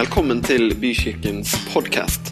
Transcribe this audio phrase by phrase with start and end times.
[0.00, 2.30] Velkommen til Bykirkens podkast.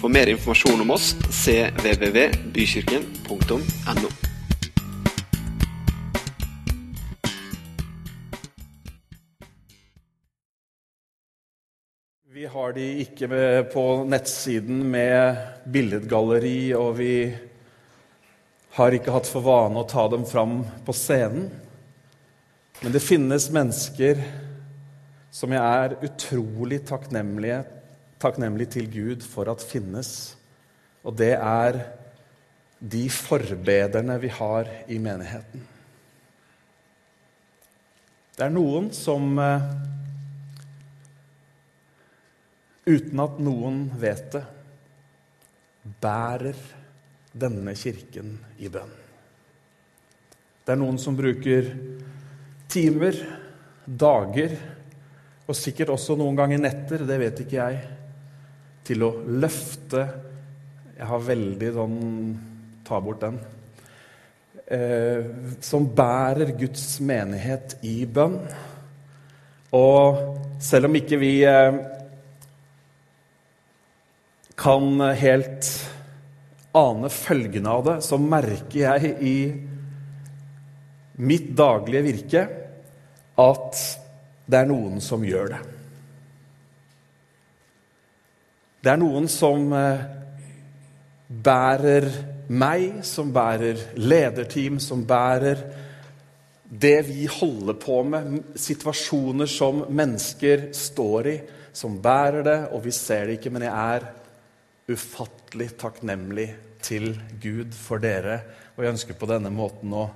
[0.00, 4.08] For mer informasjon om oss cvvvbykirken.no.
[12.34, 13.28] Vi har de ikke
[13.76, 15.38] på nettsiden med
[15.70, 17.30] billedgalleri, og vi
[18.80, 21.46] har ikke hatt for vane å ta dem fram på scenen.
[22.82, 24.47] Men det finnes mennesker
[25.38, 30.10] som jeg er utrolig takknemlig til Gud for at finnes.
[31.06, 31.78] Og det er
[32.78, 35.62] de forbederne vi har i menigheten.
[38.38, 39.64] Det er noen som eh,
[42.86, 44.44] uten at noen vet det,
[46.02, 46.58] bærer
[47.38, 48.90] denne kirken i bønn.
[50.62, 51.70] Det er noen som bruker
[52.70, 53.18] timer,
[53.88, 54.58] dager
[55.48, 57.78] og sikkert også noen ganger netter, det vet ikke jeg,
[58.84, 60.06] til å løfte
[60.98, 61.98] Jeg har veldig sånn
[62.88, 63.34] Ta bort den.
[64.64, 65.26] Eh,
[65.60, 68.38] som bærer Guds menighet i bønn.
[69.76, 70.16] Og
[70.64, 71.76] selv om ikke vi eh,
[74.56, 75.68] kan helt
[76.76, 79.36] ane følgene av det, så merker jeg i
[81.28, 82.44] mitt daglige virke
[83.44, 83.86] at
[84.48, 85.60] det er noen som gjør det.
[88.78, 90.04] Det er noen som eh,
[91.28, 92.06] bærer
[92.48, 95.60] meg, som bærer lederteam, som bærer
[96.68, 101.36] det vi holder på med, situasjoner som mennesker står i,
[101.72, 104.08] som bærer det, og vi ser det ikke, men jeg er
[104.88, 106.48] ufattelig takknemlig
[106.84, 107.12] til
[107.42, 108.40] Gud for dere,
[108.76, 110.08] og jeg ønsker på denne måten å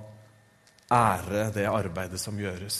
[0.93, 2.79] ære det arbeidet som gjøres.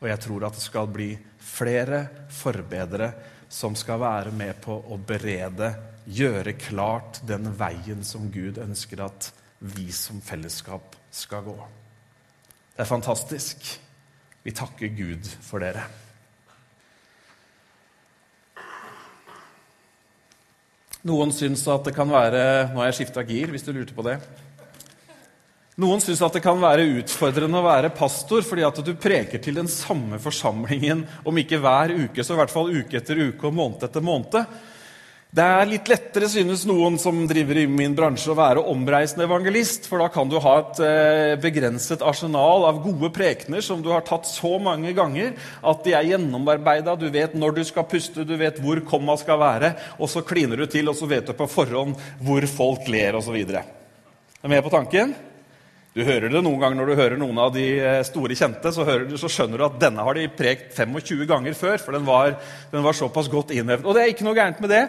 [0.00, 1.10] Og jeg tror at det skal bli
[1.44, 3.10] flere forbedere
[3.50, 5.74] som skal være med på å berede,
[6.10, 9.30] gjøre klart den veien som Gud ønsker at
[9.60, 11.56] vi som fellesskap skal gå.
[12.72, 13.66] Det er fantastisk.
[14.40, 15.84] Vi takker Gud for dere.
[21.04, 24.04] Noen syns at det kan være Nå har jeg skifta gir, hvis du lurte på
[24.04, 24.18] det.
[25.80, 29.56] Noen syns at det kan være utfordrende å være pastor fordi at du preker til
[29.56, 33.56] den samme forsamlingen om ikke hver uke, så i hvert fall uke etter uke og
[33.56, 34.58] måned etter måned.
[35.30, 39.86] Det er litt lettere, synes noen som driver i min bransje, å være omreisende evangelist.
[39.86, 44.02] For da kan du ha et eh, begrenset arsenal av gode prekener som du har
[44.08, 46.98] tatt så mange ganger at de er gjennomarbeida.
[46.98, 49.72] Du vet når du skal puste, du vet hvor komma skal være.
[50.02, 51.94] Og så kliner du til, og så vet du på forhånd
[52.26, 53.38] hvor folk ler osv.
[53.54, 55.14] Er med på tanken?
[55.90, 58.84] Du hører det noen ganger når du hører noen av de eh, store kjente, så,
[59.08, 62.36] du, så skjønner du at denne har de prekt 25 ganger før, for den var,
[62.70, 63.82] den var såpass godt innøvd.
[63.82, 64.84] Og det er ikke noe gærent med det.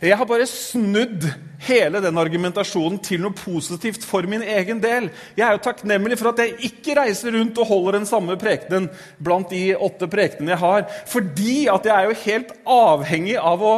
[0.00, 1.26] Jeg har bare snudd
[1.68, 5.10] hele den argumentasjonen til noe positivt for min egen del.
[5.38, 8.88] Jeg er jo takknemlig for at jeg ikke reiser rundt og holder den samme prekenen
[9.22, 13.74] blant de åtte prekenene jeg har, fordi at jeg er jo helt avhengig av å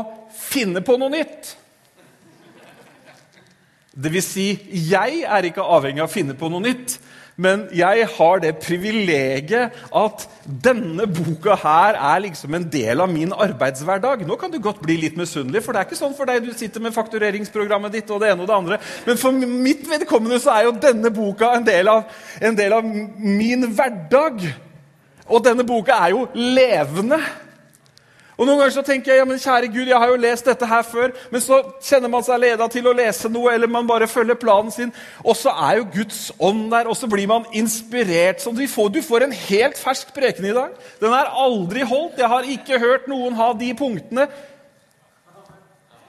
[0.46, 1.58] finne på noe nytt.
[3.92, 4.54] Vil si,
[4.88, 6.94] jeg er ikke avhengig av å finne på noe nytt,
[7.40, 13.32] men jeg har det privilegiet at denne boka her er liksom en del av min
[13.32, 14.24] arbeidshverdag.
[14.28, 16.44] Nå kan du godt bli litt misunnelig, for det er ikke sånn for deg.
[16.44, 18.80] Du sitter med faktureringsprogrammet ditt og det ene og det andre.
[19.06, 22.04] Men for mitt vedkommende så er jo denne boka en del av,
[22.40, 24.44] en del av min hverdag.
[25.32, 27.20] Og denne boka er jo levende.
[28.38, 30.66] Og Noen ganger så tenker jeg ja, men kjære Gud, jeg har jo lest dette
[30.68, 31.12] her før.
[31.30, 34.72] Men så kjenner man seg leda til å lese noe, eller man bare følger planen
[34.72, 34.92] sin.
[35.20, 38.40] Og så er jo Guds ånd der, og så blir man inspirert.
[38.42, 40.72] Du får, du får en helt fersk preken i dag.
[41.02, 42.16] Den er aldri holdt.
[42.22, 44.26] Jeg har ikke hørt noen ha de punktene.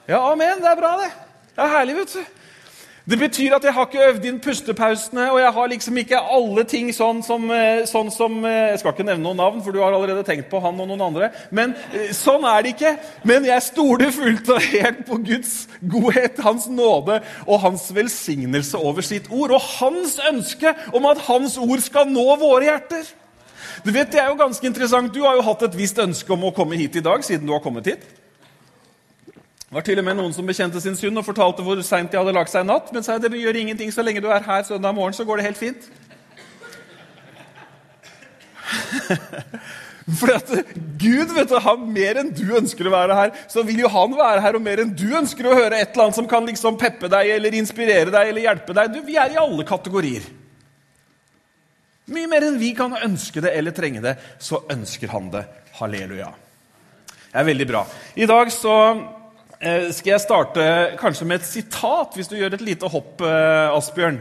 [0.07, 0.63] Ja, amen.
[0.63, 1.11] Det er bra, det.
[1.53, 2.42] Det er herlig, vet du.
[3.03, 6.63] Det betyr at jeg har ikke øvd inn pustepausene, og jeg har liksom ikke alle
[6.63, 9.79] ting sånn som, eh, sånn som, eh, Jeg skal ikke nevne noen navn, for du
[9.79, 11.31] har allerede tenkt på han og noen andre.
[11.51, 12.97] Men eh, sånn er det ikke.
[13.25, 19.01] Men jeg stoler fullt og helt på Guds godhet, Hans nåde og Hans velsignelse over
[19.01, 19.51] sitt ord.
[19.51, 23.03] Og Hans ønske om at Hans ord skal nå våre hjerter.
[23.83, 25.13] Du vet, Det er jo ganske interessant.
[25.13, 27.51] Du har jo hatt et visst ønske om å komme hit i dag, siden du
[27.51, 28.22] har kommet hit.
[29.73, 32.17] Det var til og med noen som bekjente sin synd og fortalte hvor seint de
[32.19, 32.91] hadde lagt seg i natt.
[32.93, 35.45] Men sa det gjør ingenting så lenge du er her søndag morgen, så går det
[35.47, 35.87] helt fint.
[40.19, 40.45] For at
[41.01, 44.13] Gud vet du, har mer enn du ønsker å være her, så vil jo han
[44.19, 44.59] være her.
[44.59, 47.33] Og mer enn du ønsker å høre et eller annet som kan liksom peppe deg
[47.39, 48.93] eller inspirere deg eller hjelpe deg.
[48.93, 50.29] Du, vi er i alle kategorier.
[52.13, 55.47] Mye mer enn vi kan ønske det eller trenge det, så ønsker han det.
[55.81, 56.29] Halleluja.
[57.25, 57.81] Det er veldig bra.
[58.21, 58.77] I dag så
[59.63, 60.63] skal jeg starte
[60.99, 64.19] kanskje med et sitat, hvis du gjør et lite hopp, eh, Asbjørn.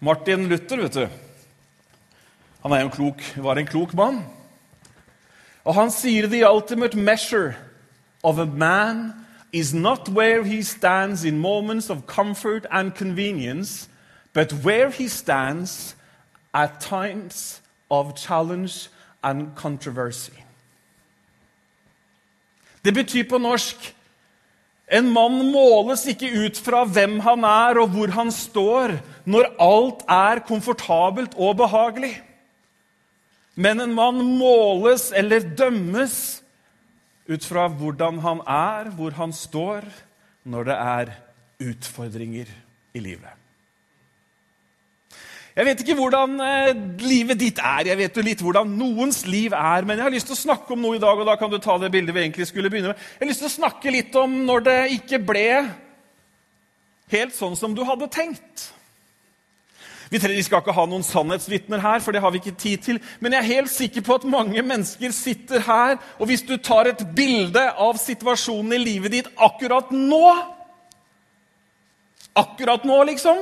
[0.00, 1.08] Martin Luther, vet du.
[2.62, 4.24] Han en klok, var en klok mann.
[5.64, 7.54] Og han sier the ultimate measure
[8.22, 9.14] of a man
[9.52, 13.88] is not where he stands in moments of comfort and convenience,
[14.34, 15.96] but where he stands
[16.54, 18.90] at times of challenge
[19.22, 20.32] and controversy.
[22.84, 23.95] Det betyr på norsk
[24.86, 30.04] en mann måles ikke ut fra hvem han er og hvor han står, når alt
[30.06, 32.14] er komfortabelt og behagelig.
[33.56, 36.18] Men en mann måles eller dømmes
[37.26, 39.88] ut fra hvordan han er, hvor han står,
[40.46, 41.14] når det er
[41.72, 42.52] utfordringer
[42.94, 43.35] i livet.
[45.56, 49.54] Jeg vet ikke hvordan eh, livet ditt er, jeg vet jo litt hvordan noens liv
[49.56, 51.48] er, men jeg har lyst til å snakke om noe i dag, og da kan
[51.48, 53.00] du ta det bildet vi egentlig skulle begynne med.
[53.14, 55.46] Jeg har lyst til å snakke litt om når det ikke ble
[57.14, 58.66] helt sånn som du hadde tenkt.
[60.12, 63.00] Vi skal ikke ha noen sannhetsvitner her, for det har vi ikke tid til.
[63.24, 66.92] Men jeg er helt sikker på at mange mennesker sitter her, og hvis du tar
[66.92, 70.26] et bilde av situasjonen i livet ditt akkurat nå
[72.36, 73.38] Akkurat nå, liksom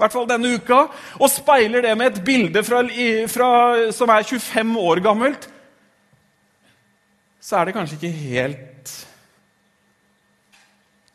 [0.00, 0.76] i hvert fall denne uka,
[1.20, 2.80] og speiler det med et bilde fra,
[3.28, 3.48] fra,
[3.92, 5.44] som er 25 år gammelt,
[7.40, 8.94] så er det kanskje ikke helt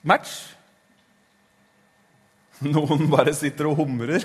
[0.06, 0.36] match.
[2.76, 4.22] Noen bare sitter og humrer.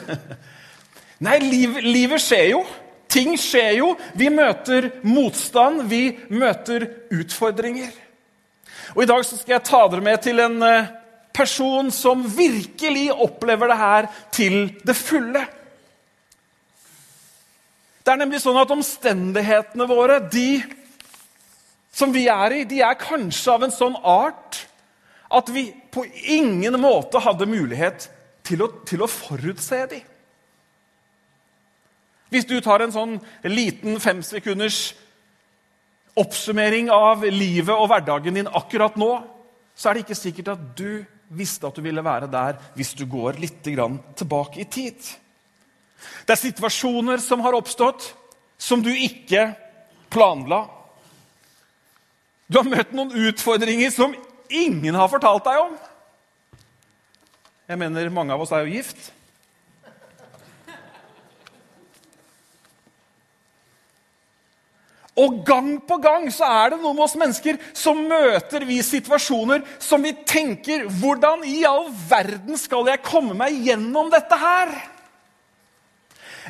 [1.25, 2.63] Nei, liv, livet skjer jo.
[3.11, 3.91] Ting skjer jo.
[4.13, 6.05] Vi møter motstand, vi
[6.37, 6.85] møter
[7.17, 7.93] utfordringer.
[8.95, 10.93] Og I dag skal jeg ta dere med til en eh,
[11.41, 15.47] person som virkelig opplever det her til det fulle.
[18.01, 20.61] Det er nemlig sånn at omstendighetene våre, de
[21.93, 24.65] som vi er i, de er kanskje av en sånn art
[25.31, 28.09] at vi på ingen måte hadde mulighet
[28.47, 30.01] til å, til å forutse de.
[32.31, 33.17] Hvis du tar en sånn
[33.47, 34.93] liten femsekunders
[36.19, 39.11] oppsummering av livet og hverdagen din akkurat nå,
[39.75, 43.05] så er det ikke sikkert at du visste at du ville være der hvis du
[43.09, 44.99] går litt tilbake i tid.
[46.27, 48.15] Det er situasjoner som har oppstått,
[48.59, 49.51] som du ikke
[50.13, 50.65] planla.
[52.51, 54.17] Du har møtt noen utfordringer som
[54.51, 55.77] ingen har fortalt deg om.
[57.71, 59.13] Jeg mener, mange av oss er jo gift.
[65.21, 69.65] Og gang på gang så er det noe med oss mennesker som møter vi situasjoner
[69.83, 74.73] som vi tenker Hvordan i all verden skal jeg komme meg gjennom dette her?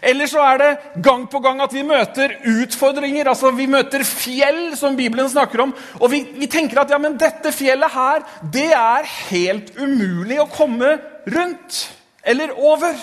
[0.01, 3.29] Eller så er det gang på gang at vi møter utfordringer.
[3.29, 5.75] altså Vi møter fjell, som Bibelen snakker om.
[6.01, 10.49] Og vi, vi tenker at ja, men dette fjellet her, det er helt umulig å
[10.53, 10.95] komme
[11.29, 11.83] rundt
[12.25, 12.97] eller over.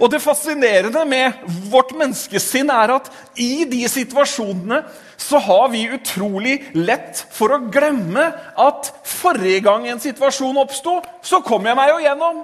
[0.00, 4.80] Og Det fascinerende med vårt menneskesinn er at i de situasjonene
[5.20, 8.24] så har vi utrolig lett for å glemme
[8.58, 12.42] at forrige gang en situasjon oppsto, så kom jeg meg jo gjennom.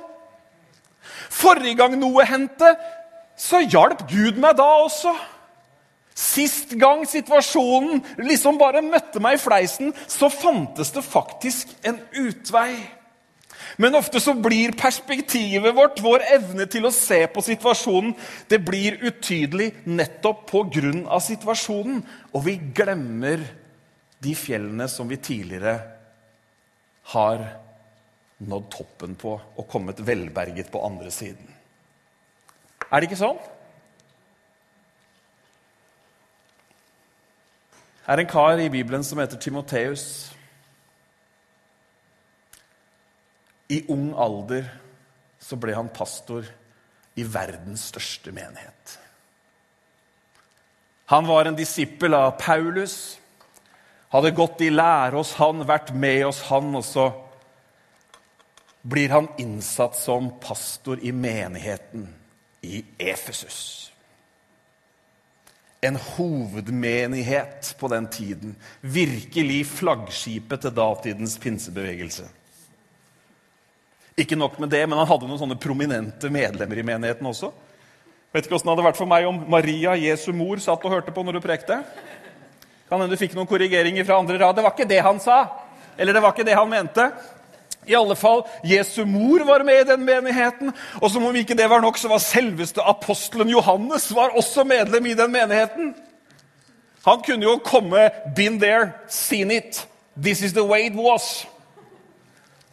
[1.30, 2.74] Forrige gang noe hendte,
[3.40, 5.12] så hjalp Gud meg da også.
[6.20, 12.74] Sist gang situasjonen liksom bare møtte meg i fleisen, så fantes det faktisk en utvei.
[13.80, 18.12] Men ofte så blir perspektivet vårt, vår evne til å se på situasjonen,
[18.50, 21.20] det blir utydelig nettopp pga.
[21.24, 22.02] situasjonen.
[22.34, 23.40] Og vi glemmer
[24.20, 25.78] de fjellene som vi tidligere
[27.14, 27.46] har
[28.40, 31.48] nådd toppen på og kommet velberget på andre siden.
[32.90, 33.40] Er det ikke sånn?
[38.04, 40.34] Det er en kar i Bibelen som heter Timoteus.
[43.70, 44.66] I ung alder
[45.40, 46.46] så ble han pastor
[47.18, 48.98] i verdens største menighet.
[51.10, 53.18] Han var en disippel av Paulus,
[54.10, 57.08] hadde gått i lære hos han, vært med hos han, og så
[58.82, 62.08] blir han innsatt som pastor i menigheten
[62.62, 63.90] i Efesus.
[65.82, 68.56] En hovedmenighet på den tiden.
[68.80, 72.26] Virkelig flaggskipet til datidens pinsebevegelse.
[74.18, 77.52] Ikke nok med det, men han hadde noen sånne prominente medlemmer i menigheten også.
[78.34, 81.14] Vet ikke åssen det hadde vært for meg om Maria, Jesu mor, satt og hørte
[81.14, 81.80] på når du prekte.
[82.90, 84.56] Kan hende du fikk noen korrigeringer fra andre rad.
[84.58, 85.44] Det var ikke det han sa.
[85.98, 87.06] Eller det var ikke det han mente.
[87.86, 90.72] I alle fall, Jesu mor var med i den menigheten.
[91.00, 95.06] Og som om ikke det var nok, så var selveste apostelen Johannes var også medlem
[95.06, 95.94] i den menigheten.
[97.06, 99.86] Han kunne jo komme Been there, seen it.
[100.20, 101.46] This is the way it was.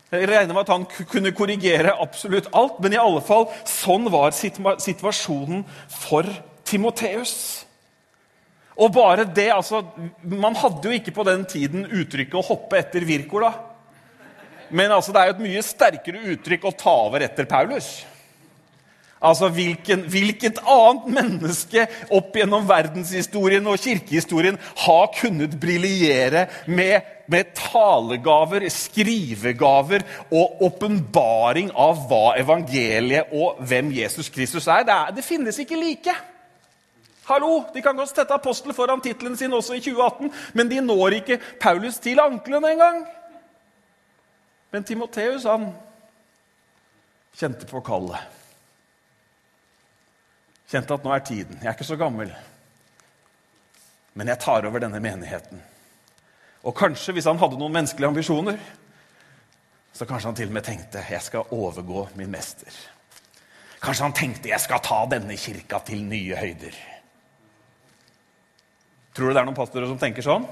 [0.07, 4.31] Jeg regner med at han kunne korrigere absolutt alt, men i alle fall, sånn var
[4.31, 6.29] situasjonen for
[6.67, 7.65] Timoteus.
[8.77, 9.81] Og bare det, altså,
[10.21, 13.53] Man hadde jo ikke på den tiden uttrykket 'å hoppe etter Wirkola'.
[14.69, 18.05] Men altså, det er jo et mye sterkere uttrykk å ta over etter Paulus.
[19.21, 27.49] Altså, hvilken, Hvilket annet menneske opp gjennom verdenshistorien og kirkehistorien har kunnet briljere med, med,
[27.57, 34.85] talegaver, skrivegaver og åpenbaring av hva evangeliet og hvem Jesus Kristus er?
[34.85, 36.13] Det, er, det finnes ikke like.
[37.27, 41.17] Hallo, De kan godt sette apostel foran tittelen sin også i 2018, men de når
[41.23, 43.03] ikke Paulus til anklene engang.
[44.71, 45.71] Men Timoteus, han
[47.35, 48.36] kjente på kallet.
[50.67, 51.59] Kjente at nå er tiden.
[51.61, 52.33] Jeg er ikke så gammel,
[54.17, 55.61] men jeg tar over denne menigheten.
[56.67, 58.59] Og kanskje, hvis han hadde noen menneskelige ambisjoner,
[59.93, 62.73] så kanskje han til og med tenkte jeg skal overgå min mester.
[63.81, 66.75] Kanskje han tenkte jeg skal ta denne kirka til nye høyder.
[69.15, 70.45] Tror du det er noen pastorer som tenker sånn?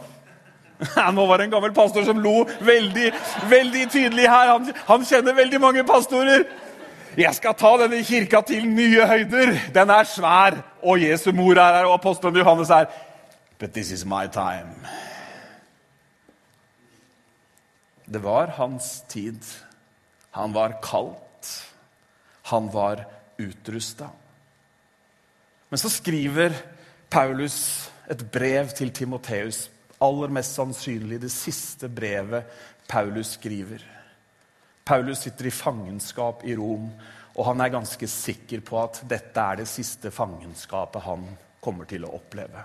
[1.15, 3.11] Nå var det en gammel pastor som lo veldig
[3.51, 4.53] veldig tydelig her.
[4.53, 6.47] Han, han kjenner veldig mange pastorer.
[7.15, 9.53] Jeg skal ta denne kirka til nye høyder.
[9.73, 10.57] Den er svær.
[10.83, 12.85] Og Jesu mor er her, og apostelen Johannes er
[13.59, 14.75] But this is my time.
[18.05, 19.39] Det var hans tid.
[20.31, 21.53] Han var kaldt.
[22.51, 23.05] Han var
[23.39, 24.11] utrusta.
[25.69, 26.51] Men så skriver
[27.09, 29.69] Paulus et brev til Timoteus.
[30.01, 32.43] Aller mest sannsynlig det siste brevet
[32.89, 33.94] Paulus skriver.
[34.85, 36.91] Paulus sitter i fangenskap i Rom,
[37.35, 41.25] og han er ganske sikker på at dette er det siste fangenskapet han
[41.63, 42.61] kommer til å oppleve.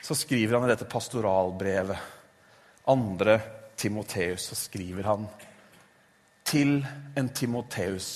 [0.00, 2.16] Så skriver han i dette pastoralbrevet,
[2.88, 3.36] andre
[3.76, 5.28] Timoteus, så skriver han
[6.48, 6.80] til
[7.18, 8.08] en Timoteus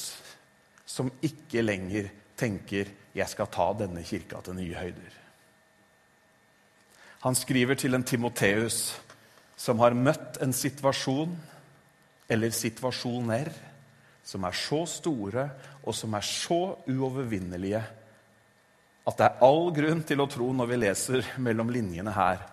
[0.89, 5.19] som ikke lenger tenker 'jeg skal ta denne kirka til nye høyder'.
[7.21, 9.01] Han skriver til en Timoteus
[9.57, 11.37] som har møtt en situasjon
[12.33, 13.51] eller situasjoner
[14.25, 15.49] som er så store
[15.83, 17.83] og som er så uovervinnelige
[19.03, 22.45] at det er all grunn til å tro, når vi leser mellom linjene her,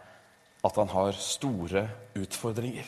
[0.65, 1.83] at han har store
[2.17, 2.87] utfordringer.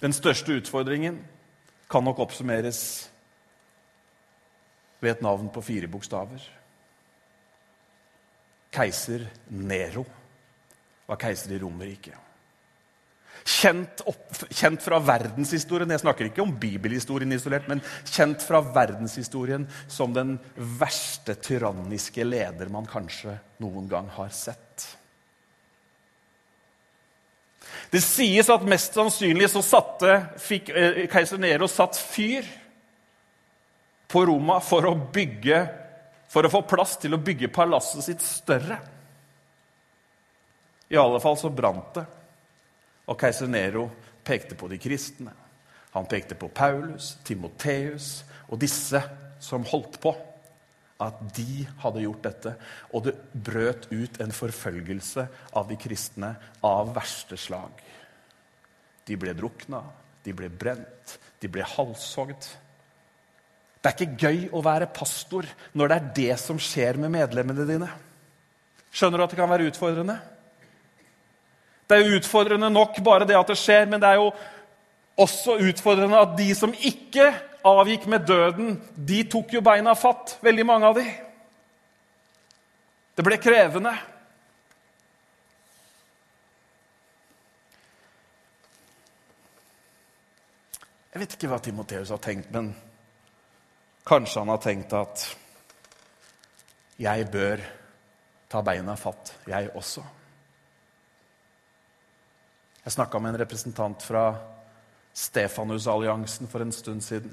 [0.00, 1.20] Den største utfordringen
[1.92, 2.80] kan nok oppsummeres
[5.00, 6.40] ved et navn på fire bokstaver.
[8.72, 10.04] Keiser Nero
[11.06, 12.25] var keiser i Romerriket.
[13.46, 15.92] Kjent, opp, kjent, fra verdenshistorien.
[15.94, 22.72] Jeg snakker ikke om bibelhistorien isolert, men kjent fra verdenshistorien som den verste tyranniske leder
[22.74, 24.88] man kanskje noen gang har sett.
[27.92, 32.46] Det sies at mest sannsynlig så satte, fikk eh, keiser Nero satt fyr
[34.10, 35.60] på Roma for å bygge
[36.28, 38.78] for å få plass til å bygge palasset sitt større.
[40.90, 42.04] I alle fall så brant det.
[43.06, 43.88] Og keiser Nero
[44.26, 45.32] pekte på de kristne.
[45.94, 49.00] Han pekte på Paulus, Timoteus og disse
[49.42, 50.12] som holdt på.
[51.00, 52.54] At de hadde gjort dette.
[52.96, 56.32] Og det brøt ut en forfølgelse av de kristne
[56.64, 57.82] av verste slag.
[59.06, 59.82] De ble drukna,
[60.24, 62.48] de ble brent, de ble halshogd.
[63.76, 65.46] Det er ikke gøy å være pastor
[65.76, 67.90] når det er det som skjer med medlemmene dine.
[68.90, 70.16] Skjønner du at det kan være utfordrende?
[71.86, 74.30] Det er utfordrende nok bare det at det skjer, men det er jo
[75.16, 77.30] også utfordrende at de som ikke
[77.66, 81.06] avgikk med døden, de tok jo beina fatt, veldig mange av de.
[83.16, 83.94] Det ble krevende.
[91.16, 92.74] Jeg vet ikke hva Timoteus har tenkt, men
[94.06, 95.22] kanskje han har tenkt at
[97.00, 97.62] jeg bør
[98.52, 100.04] ta beina fatt, jeg også.
[102.86, 104.28] Jeg snakka med en representant fra
[105.10, 107.32] Stefanusalliansen for en stund siden.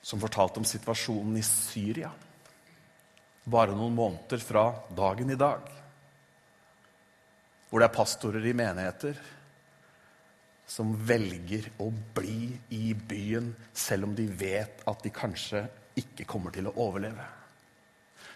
[0.00, 2.08] Som fortalte om situasjonen i Syria.
[3.44, 4.62] Bare noen måneder fra
[4.96, 5.66] dagen i dag.
[7.68, 9.20] Hvor det er pastorer i menigheter
[10.70, 15.66] som velger å bli i byen selv om de vet at de kanskje
[16.00, 17.28] ikke kommer til å overleve.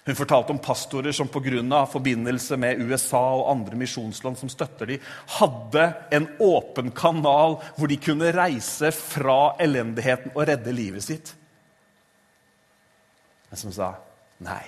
[0.04, 1.86] Hun fortalte om pastorer som pga.
[1.86, 7.96] forbindelse med USA og andre misjonsland som støtter dem, hadde en åpen kanal hvor de
[7.96, 11.34] kunne reise fra elendigheten og redde livet sitt.
[13.48, 13.94] Men som sa
[14.44, 14.64] nei.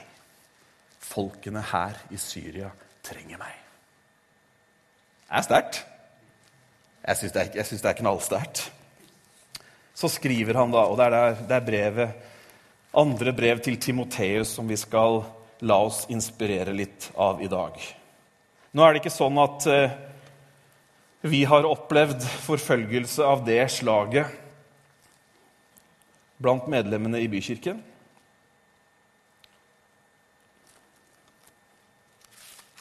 [1.07, 2.71] Folkene her i Syria
[3.05, 3.53] trenger meg.
[5.27, 5.83] Det er sterkt.
[7.07, 8.65] Jeg syns det, det, er knallsterkt.
[9.95, 12.26] Så skriver han, da, og det er, der, det er brevet,
[12.97, 15.23] andre brev til Timoteus som vi skal
[15.67, 17.77] la oss inspirere litt av i dag.
[18.77, 19.97] Nå er det ikke sånn at eh,
[21.27, 24.33] vi har opplevd forfølgelse av det slaget
[26.37, 27.79] blant medlemmene i bykirken.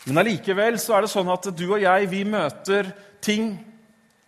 [0.06, 2.92] Men allikevel er det sånn at du og jeg vi møter
[3.26, 3.56] ting,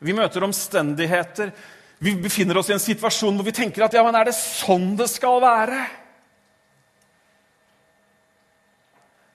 [0.01, 1.51] vi møter omstendigheter.
[1.97, 4.91] Vi befinner oss i en situasjon hvor vi tenker at ja, men er det sånn
[4.99, 5.81] det skal være?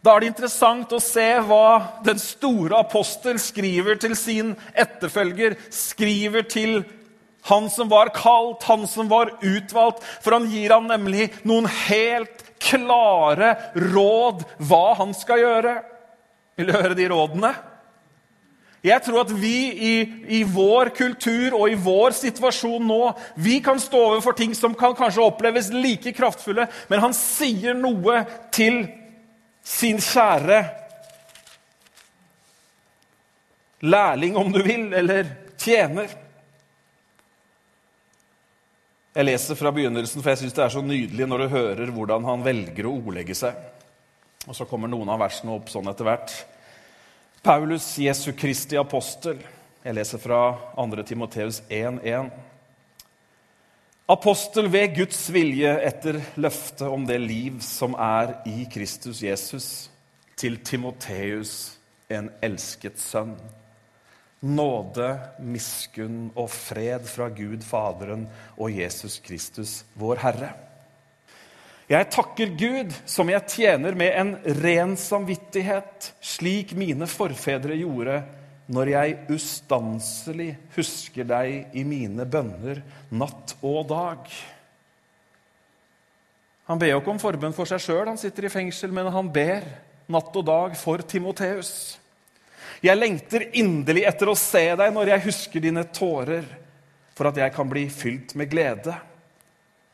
[0.02, 6.46] Da er det interessant å se hva den store apostel skriver til sin etterfølger, skriver
[6.50, 6.80] til
[7.46, 10.02] han som var kalt, han som var utvalgt.
[10.22, 15.76] For han gir ham nemlig noen helt klare råd hva han skal gjøre.
[16.58, 17.52] Vil du høre de rådene?
[18.82, 19.94] Jeg tror at vi i,
[20.38, 24.96] i, vår kultur og i vår situasjon nå vi kan stå overfor ting som kan
[24.98, 28.82] kanskje oppleves like kraftfulle, men han sier noe til
[29.62, 30.64] sin kjære
[33.86, 36.10] lærling, om du vil, eller tjener.
[39.12, 42.24] Jeg leser fra begynnelsen, for jeg syns det er så nydelig når du hører hvordan
[42.24, 43.58] han velger å ordlegge seg.
[44.48, 46.32] Og så kommer noen av versene opp sånn etter hvert.
[47.42, 49.40] Paulus, Jesu Kristi apostel.
[49.84, 50.42] Jeg leser fra
[50.76, 51.02] 2.
[51.02, 52.30] Timoteus 1,1.
[54.08, 59.90] Apostel ved Guds vilje etter løftet om det liv som er i Kristus Jesus,
[60.36, 61.78] til Timoteus,
[62.10, 63.36] en elsket sønn
[64.42, 65.08] nåde,
[65.38, 68.26] miskunn og fred fra Gud Faderen
[68.58, 70.50] og Jesus Kristus, vår Herre.
[71.92, 74.30] Jeg takker Gud, som jeg tjener med en
[74.62, 78.22] ren samvittighet, slik mine forfedre gjorde,
[78.72, 82.80] når jeg ustanselig husker deg i mine bønner
[83.12, 84.32] natt og dag.
[86.70, 89.28] Han ber jo ikke om forbønn for seg sjøl, han sitter i fengsel, men han
[89.34, 89.66] ber
[90.08, 91.98] natt og dag for Timoteus.
[92.80, 96.46] Jeg lengter inderlig etter å se deg når jeg husker dine tårer,
[97.12, 98.96] for at jeg kan bli fylt med glede.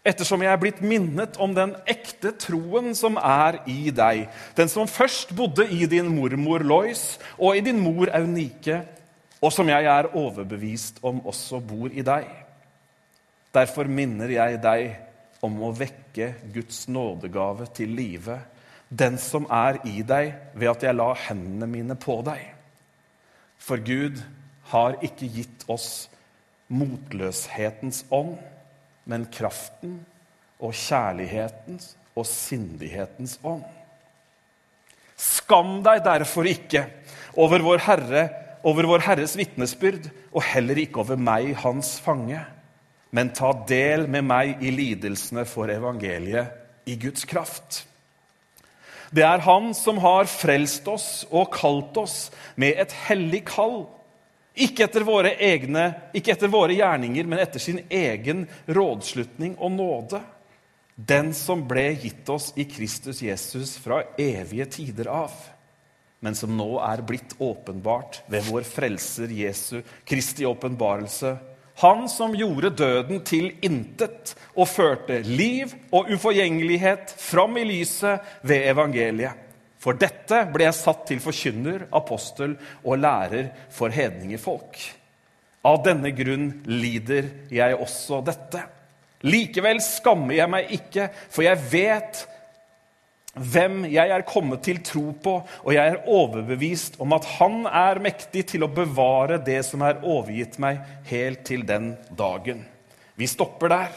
[0.08, 4.88] Ettersom jeg er blitt minnet om den ekte troen som er i deg, den som
[4.88, 8.80] først bodde i din mormor Lois og i din mor Eunike,
[9.44, 12.24] og som jeg er overbevist om også bor i deg.
[13.54, 18.40] Derfor minner jeg deg om å vekke Guds nådegave til live,
[18.88, 22.40] den som er i deg, ved at jeg la hendene mine på deg.
[23.60, 24.22] For Gud
[24.72, 26.08] har ikke gitt oss
[26.68, 28.38] motløshetens ånd,
[29.08, 29.98] men kraften
[30.58, 33.64] og kjærlighetens og sindighetens ånd.
[35.18, 36.84] Skam deg derfor ikke
[37.38, 38.22] over vår Herre,
[38.66, 42.40] over vår Herres vitnesbyrd, og heller ikke over meg, hans fange,
[43.14, 47.84] men ta del med meg i lidelsene for evangeliet i Guds kraft.
[49.14, 52.16] Det er Han som har frelst oss og kalt oss
[52.60, 53.86] med et hellig kall.
[54.58, 55.84] Ikke etter, våre egne,
[56.16, 60.22] ikke etter våre gjerninger, men etter sin egen rådslutning og nåde.
[60.94, 65.34] Den som ble gitt oss i Kristus Jesus fra evige tider av,
[66.18, 71.36] men som nå er blitt åpenbart ved vår Frelser Jesu Kristi åpenbarelse
[71.80, 78.66] han som gjorde døden til intet og førte liv og uforgjengelighet fram i lyset ved
[78.72, 79.36] evangeliet.
[79.78, 84.80] For dette ble jeg satt til forkynner, apostel og lærer for hedningefolk.
[85.68, 88.64] Av denne grunn lider jeg også dette.
[89.26, 92.24] Likevel skammer jeg meg ikke, for jeg vet
[93.38, 98.00] hvem jeg er kommet til tro på, og jeg er overbevist om at Han er
[98.02, 102.64] mektig til å bevare det som er overgitt meg, helt til den dagen.
[103.18, 103.92] Vi stopper der.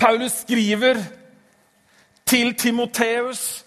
[0.00, 0.98] Paulus skriver
[2.26, 3.64] til Timoteus,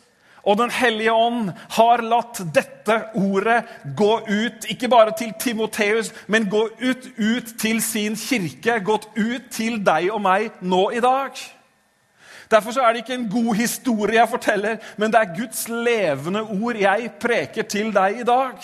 [0.47, 3.65] og Den hellige ånd har latt dette ordet
[3.97, 9.49] gå ut, ikke bare til Timoteus, men gå ut, ut til sin kirke, gått ut
[9.51, 11.35] til deg og meg nå i dag.
[12.51, 16.79] Derfor er det ikke en god historie jeg forteller, men det er Guds levende ord
[16.79, 18.55] jeg preker til deg i dag.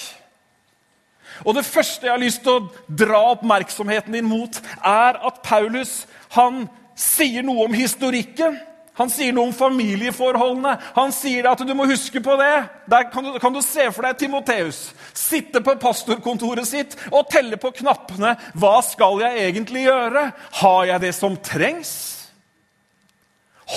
[1.45, 6.05] Og Det første jeg har lyst til å dra oppmerksomheten din mot, er at Paulus
[6.31, 8.55] han sier noe om historikken.
[8.99, 10.75] Han sier noe om familieforholdene.
[10.93, 12.51] Han sier at du må huske på det.
[12.91, 14.85] Der kan du, kan du se for deg Timoteus
[15.17, 18.35] sitte på pastorkontoret sitt og telle på knappene.
[18.53, 20.27] Hva skal jeg egentlig gjøre?
[20.61, 21.93] Har jeg det som trengs?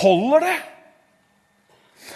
[0.03, 0.57] Holder det?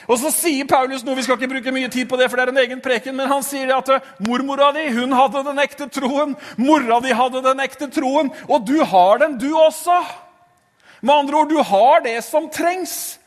[0.06, 2.48] Og så sier Paulus noe, Vi skal ikke bruke mye tid på det, for det
[2.48, 5.88] er en egen preken, men han sier at eh, mormora di hun hadde den ekte
[5.94, 10.02] troen, mora di hadde den ekte troen, og du har den, du også.
[11.02, 13.18] Med andre ord, du har det som trengs.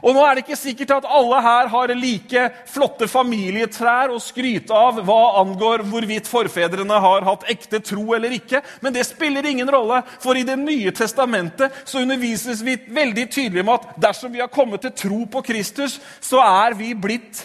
[0.00, 4.72] Og nå er det ikke sikkert at alle her har like flotte familietrær å skryte
[4.72, 9.68] av hva angår hvorvidt forfedrene har hatt ekte tro eller ikke, men det spiller ingen
[9.70, 14.40] rolle, for i Det nye testamentet så undervises vi veldig tydelig om at dersom vi
[14.40, 17.44] har kommet til tro på Kristus, så er vi blitt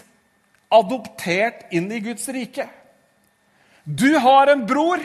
[0.71, 2.69] adoptert inn i Guds rike.
[3.84, 5.04] Du har en bror,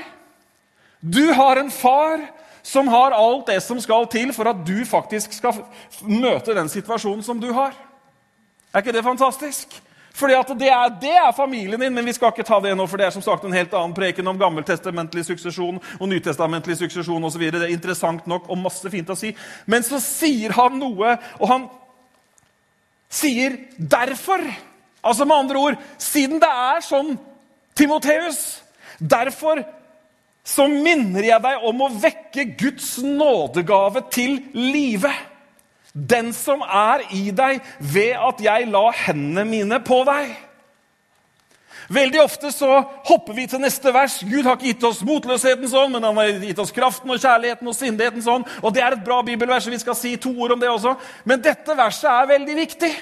[1.01, 2.23] du har en far,
[2.63, 5.63] som har alt det som skal til for at du faktisk skal
[6.03, 7.77] møte den situasjonen som du har.
[8.73, 9.81] Er ikke det fantastisk?
[10.15, 12.99] Fordi det er, det er, familien din, men vi skal ikke ta det nå, for
[13.01, 17.45] det er som sagt en helt annen preken om gammeltestamentlig suksesjon og nytestamentlig suksesjon osv.
[17.47, 19.31] Det er interessant nok og masse fint å si.
[19.71, 21.69] Men så sier han noe, og han
[23.09, 24.51] sier 'derfor'.
[25.03, 27.19] Altså med andre ord, siden det er sånn,
[27.75, 28.63] Timoteus,
[29.01, 29.65] derfor
[30.47, 35.13] så minner jeg deg om å vekke Guds nådegave til live.
[35.93, 40.33] Den som er i deg ved at jeg la hendene mine på deg.
[41.91, 42.69] Veldig ofte så
[43.09, 44.21] hopper vi til neste vers.
[44.23, 47.67] Gud har ikke gitt oss motløshetens ånd, men han har gitt oss kraften og kjærligheten
[47.67, 48.47] og sindighetens ånd.
[48.63, 50.95] Og Det er et bra bibelvers, og vi skal si to ord om det også.
[51.25, 52.93] Men dette verset er veldig viktig.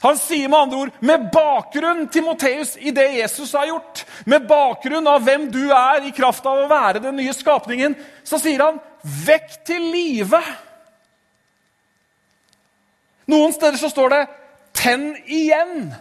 [0.00, 5.08] Han sier med andre ord, med bakgrunn Timoteus, i det Jesus har gjort, med bakgrunn
[5.10, 8.80] av hvem du er i kraft av å være den nye skapningen, så sier han
[9.04, 10.40] 'vekk til live'.
[13.28, 14.28] Noen steder så står det
[14.74, 15.92] 'tenn igjen'.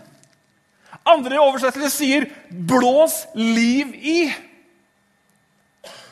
[1.06, 4.34] Andre oversettelser sier 'blås liv i'.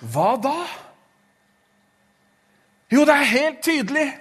[0.02, 0.68] Hva da?
[2.92, 4.14] Jo, det er helt tydelig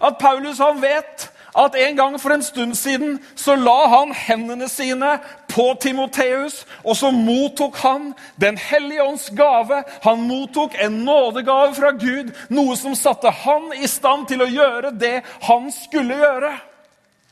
[0.00, 4.68] at Paulus han vet at en gang for en stund siden så la han hendene
[4.68, 9.82] sine på Timoteus, og så mottok han Den hellige ånds gave.
[10.02, 14.90] Han mottok en nådegave fra Gud, noe som satte han i stand til å gjøre
[14.98, 16.54] det han skulle gjøre.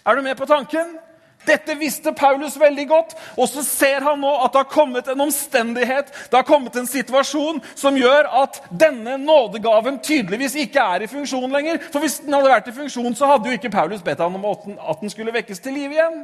[0.07, 0.99] Er du med på tanken?
[1.47, 5.25] Dette visste Paulus veldig godt, og så ser han nå at det har kommet en
[5.25, 11.11] omstendighet, det har kommet en situasjon som gjør at denne nådegaven tydeligvis ikke er i
[11.11, 11.83] funksjon lenger.
[11.91, 14.47] For hvis den hadde vært i funksjon, så hadde jo ikke Paulus bedt ham om
[14.53, 16.23] at den skulle vekkes til liv igjen.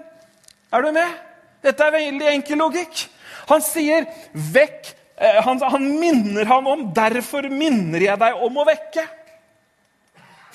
[0.73, 1.19] Er du med?
[1.65, 3.07] Dette er veldig enkel logikk.
[3.49, 4.95] Han sier 'vekk'.
[5.19, 9.09] Eh, han, han minner ham om 'derfor minner jeg deg om å vekke'.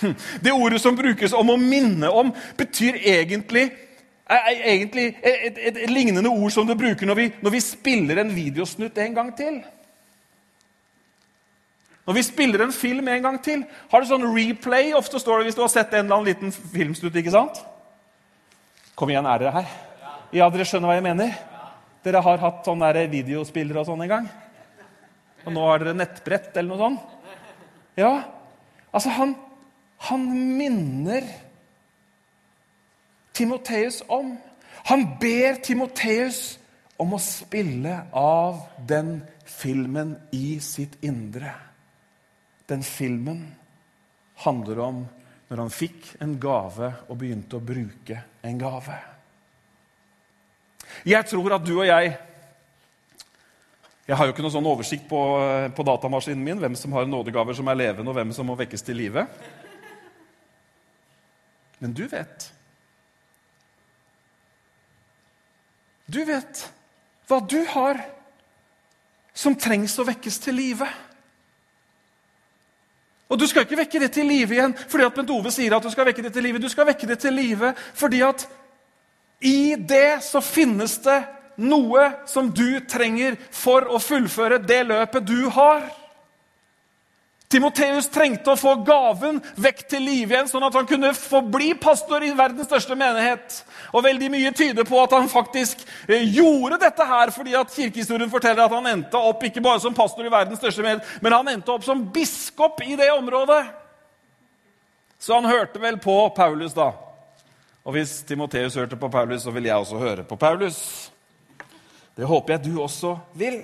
[0.01, 3.71] Hm, det ordet som brukes om å minne om, betyr egentlig
[4.29, 8.21] er egentlig et, et, et, lignende ord som du bruker når vi, når vi spiller
[8.21, 9.59] en videosnutt en gang til.
[12.07, 14.91] Når vi spiller en film en gang til, har du sånn replay.
[14.95, 17.15] Ofte står det hvis du har sett en eller annen liten filmsnutt.
[17.15, 17.61] ikke sant?
[18.95, 19.69] Kom igjen, er dere her?
[20.35, 21.37] Ja, dere skjønner hva jeg mener?
[22.03, 24.27] Dere har hatt sånne videospillere og sånn en gang?
[25.43, 27.15] Og nå har dere nettbrett eller noe sånt?
[27.99, 28.13] Ja.
[28.91, 29.35] Altså, han,
[30.09, 31.27] han minner
[33.33, 34.35] Timoteus om.
[34.89, 36.59] Han ber Timoteus
[37.01, 39.17] om å spille av den
[39.49, 41.53] filmen i sitt indre.
[42.69, 43.47] Den filmen
[44.45, 45.01] handler om
[45.49, 48.99] når han fikk en gave og begynte å bruke en gave.
[51.05, 52.15] Jeg tror at du og jeg
[54.03, 55.17] Jeg har jo ikke noen sånn oversikt på,
[55.71, 58.83] på datamaskinen min hvem som har nådegaver som er levende, og hvem som må vekkes
[58.83, 59.23] til live.
[61.79, 62.49] Men du vet
[66.05, 66.65] Du vet
[67.29, 68.01] hva du har
[69.33, 70.87] som trengs å vekkes til live.
[73.31, 75.85] Og du skal ikke vekke det til live igjen fordi at Bent Ove sier at
[75.85, 76.61] du skal vekke det til live.
[76.61, 78.45] Du skal vekke det til live fordi at
[79.43, 81.17] i det så finnes det
[81.63, 85.83] noe som du trenger for å fullføre det løpet du har.
[87.53, 91.73] Timoteus trengte å få gaven vekk til live igjen, sånn at han kunne få bli
[91.77, 93.59] pastor i verdens største menighet.
[93.93, 98.31] Og veldig mye tyder på at han faktisk eh, gjorde dette her, fordi at kirkehistorien
[98.31, 101.51] forteller at han endte opp ikke bare som pastor i verdens største menighet, men han
[101.53, 103.61] endte opp som biskop i det området.
[105.21, 106.89] Så han hørte vel på Paulus, da.
[107.85, 110.79] Og hvis Timoteus hørte på Paulus, så vil jeg også høre på Paulus.
[112.17, 113.61] Det håper jeg du også vil.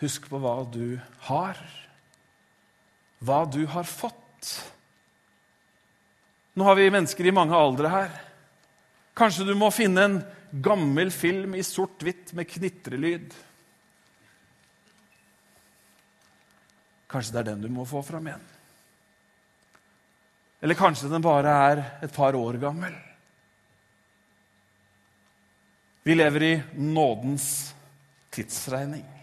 [0.00, 0.96] Husk på hva du
[1.28, 1.60] har
[3.18, 4.50] hva du har fått.
[6.54, 8.14] Nå har vi mennesker i mange aldre her.
[9.18, 13.34] Kanskje du må finne en gammel film i sort-hvitt med knitrelyd.
[17.08, 18.46] Kanskje det er den du må få fram igjen.
[20.60, 22.94] Eller kanskje den bare er et par år gammel.
[26.02, 27.74] Vi lever i nådens
[28.34, 29.17] tidsregning.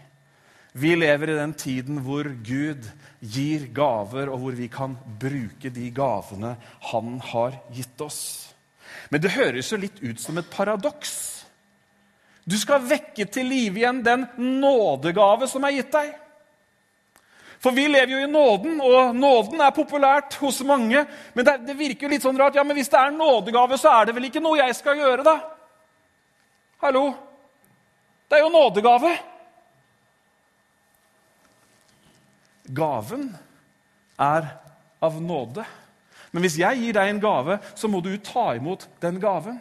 [0.76, 2.84] Vi lever i den tiden hvor Gud
[3.20, 6.56] gir gaver, og hvor vi kan bruke de gavene
[6.90, 8.18] han har gitt oss.
[9.08, 11.14] Men det høres jo litt ut som et paradoks.
[12.44, 16.10] Du skal vekke til live igjen den nådegave som er gitt deg.
[17.62, 21.06] For vi lever jo i nåden, og nåden er populært hos mange.
[21.34, 22.58] Men det, det virker jo litt sånn rart.
[22.58, 25.24] Ja, men hvis det er nådegave, så er det vel ikke noe jeg skal gjøre,
[25.24, 25.38] da?
[26.84, 27.06] Hallo?
[28.28, 29.14] Det er jo nådegave.
[32.74, 33.28] Gaven
[34.18, 34.48] er
[35.04, 35.64] av nåde.
[36.34, 39.58] Men hvis jeg gir deg en gave, så må du ta imot den gaven.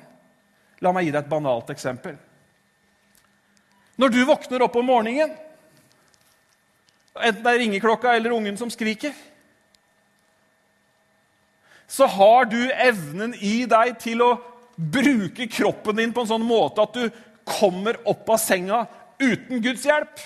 [0.83, 2.17] La meg gi deg et banalt eksempel.
[3.95, 5.31] Når du våkner opp om morgenen,
[7.15, 9.13] enten det er ringeklokka eller ungen som skriker,
[11.87, 14.33] så har du evnen i deg til å
[14.75, 17.05] bruke kroppen din på en sånn måte at du
[17.47, 18.81] kommer opp av senga
[19.21, 20.17] uten Guds hjelp.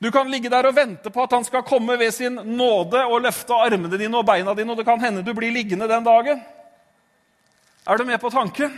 [0.00, 3.20] Du kan ligge der og vente på at han skal komme ved sin nåde og
[3.20, 6.40] løfte armene dine og beina dine, og det kan hende du blir liggende den dagen.
[7.86, 8.72] Er du med på tanken?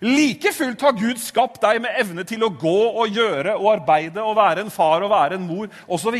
[0.00, 4.22] Like fullt har Gud skapt deg med evne til å gå og gjøre og arbeide
[4.22, 6.14] og være en far og være en mor osv.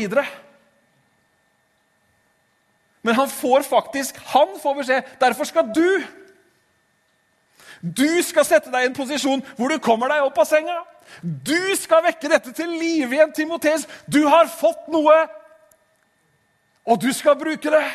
[3.03, 5.11] Men han får faktisk han får beskjed.
[5.19, 6.03] Derfor skal du
[7.79, 10.81] Du skal sette deg i en posisjon hvor du kommer deg opp av senga.
[11.21, 13.87] Du skal vekke dette til live igjen, Timoteus.
[14.07, 15.15] Du har fått noe,
[16.89, 17.87] og du skal bruke det.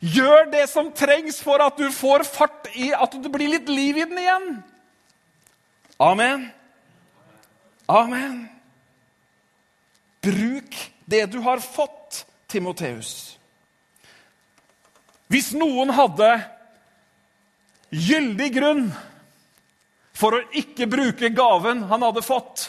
[0.00, 3.98] Gjør det som trengs for at du får fart i at det blir litt liv
[4.00, 4.48] i den igjen.
[6.00, 6.46] Amen.
[7.90, 8.46] Amen.
[10.24, 10.78] Bruk
[11.10, 13.36] det du har fått, Timoteus.
[15.30, 16.30] Hvis noen hadde
[17.94, 18.88] gyldig grunn
[20.20, 22.68] for å ikke bruke gaven han hadde fått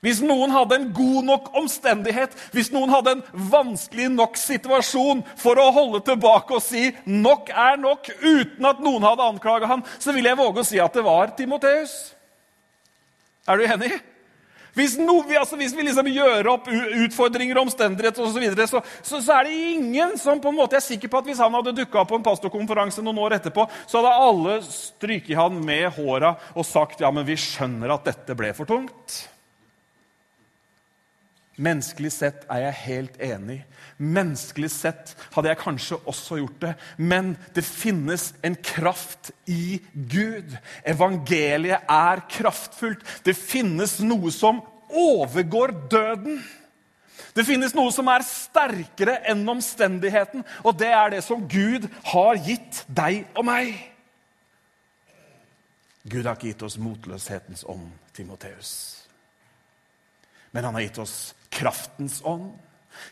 [0.00, 5.60] Hvis noen hadde en god nok omstendighet, hvis noen hadde en vanskelig nok situasjon for
[5.60, 10.14] å holde tilbake og si 'nok er nok', uten at noen hadde anklaga ham, så
[10.16, 12.14] vil jeg våge å si at det var Timoteus.
[13.46, 14.00] Er du enig?
[14.76, 18.82] Hvis, no, altså hvis, vi liksom gjør opp utfordringer og omstendigheter osv., så, videre, så,
[19.02, 21.74] så, er det ingen som på en måte er sikker på at hvis han hadde
[21.80, 26.36] dukka opp på en pastorkonferanse noen år etterpå, så hadde alle stryket han med håra
[26.54, 29.20] og sagt ja, men vi skjønner at dette ble for tungt.
[31.60, 33.58] Menneskelig sett er jeg helt enig.
[34.00, 36.70] Menneskelig sett hadde jeg kanskje også gjort det.
[36.96, 40.56] Men det finnes en kraft i Gud.
[40.88, 43.04] Evangeliet er kraftfullt.
[43.26, 46.40] Det finnes noe som overgår døden.
[47.36, 52.40] Det finnes noe som er sterkere enn omstendigheten, og det er det som Gud har
[52.42, 53.76] gitt deg og meg.
[56.10, 58.99] Gud har ikke gitt oss motløshetens ånd, Timoteus.
[60.50, 61.16] Men han har gitt oss
[61.52, 62.52] kraftens ånd,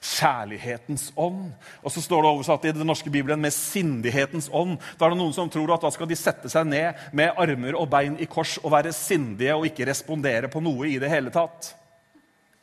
[0.02, 1.52] kjærlighetens ånd.
[1.82, 4.76] Og så står det oversatt i den norske bibelen med sindighetens ånd.
[4.98, 7.78] Da er det noen som tror at da skal de sette seg ned med armer
[7.78, 11.32] og bein i kors og være sindige og ikke respondere på noe i det hele
[11.34, 11.72] tatt.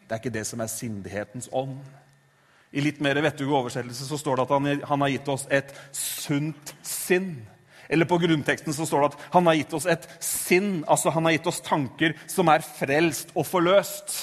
[0.05, 1.79] Det er ikke det som er sindighetens ånd.
[2.75, 5.71] I litt mer vettug oversettelse så står det at han, han har gitt oss et
[5.95, 7.37] sunt sinn.
[7.87, 11.27] Eller på grunnteksten så står det at han har gitt oss et sinn, altså han
[11.27, 14.17] har gitt oss tanker som er frelst og forløst.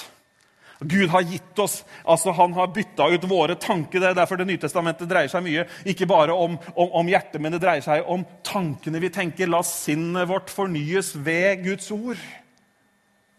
[0.89, 3.99] Gud har gitt oss, altså Han har bytta ut våre tanker.
[3.99, 7.41] Det er derfor Det nye testamentet dreier seg mye ikke bare om, om, om, hjertet,
[7.41, 9.51] men det dreier seg om tankene vi tenker.
[9.51, 12.19] La sinnet vårt fornyes ved Guds ord.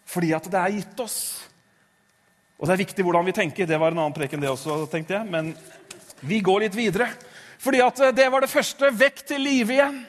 [0.08, 1.18] Fordi at det er gitt oss.
[2.58, 3.68] Og det er viktig hvordan vi tenker.
[3.68, 5.28] Det var en annen preken, det også, tenkte jeg.
[5.30, 5.52] Men
[6.24, 7.10] vi går litt videre.
[7.60, 8.92] Fordi at eh, det var det første.
[8.94, 10.02] Vekk til live igjen.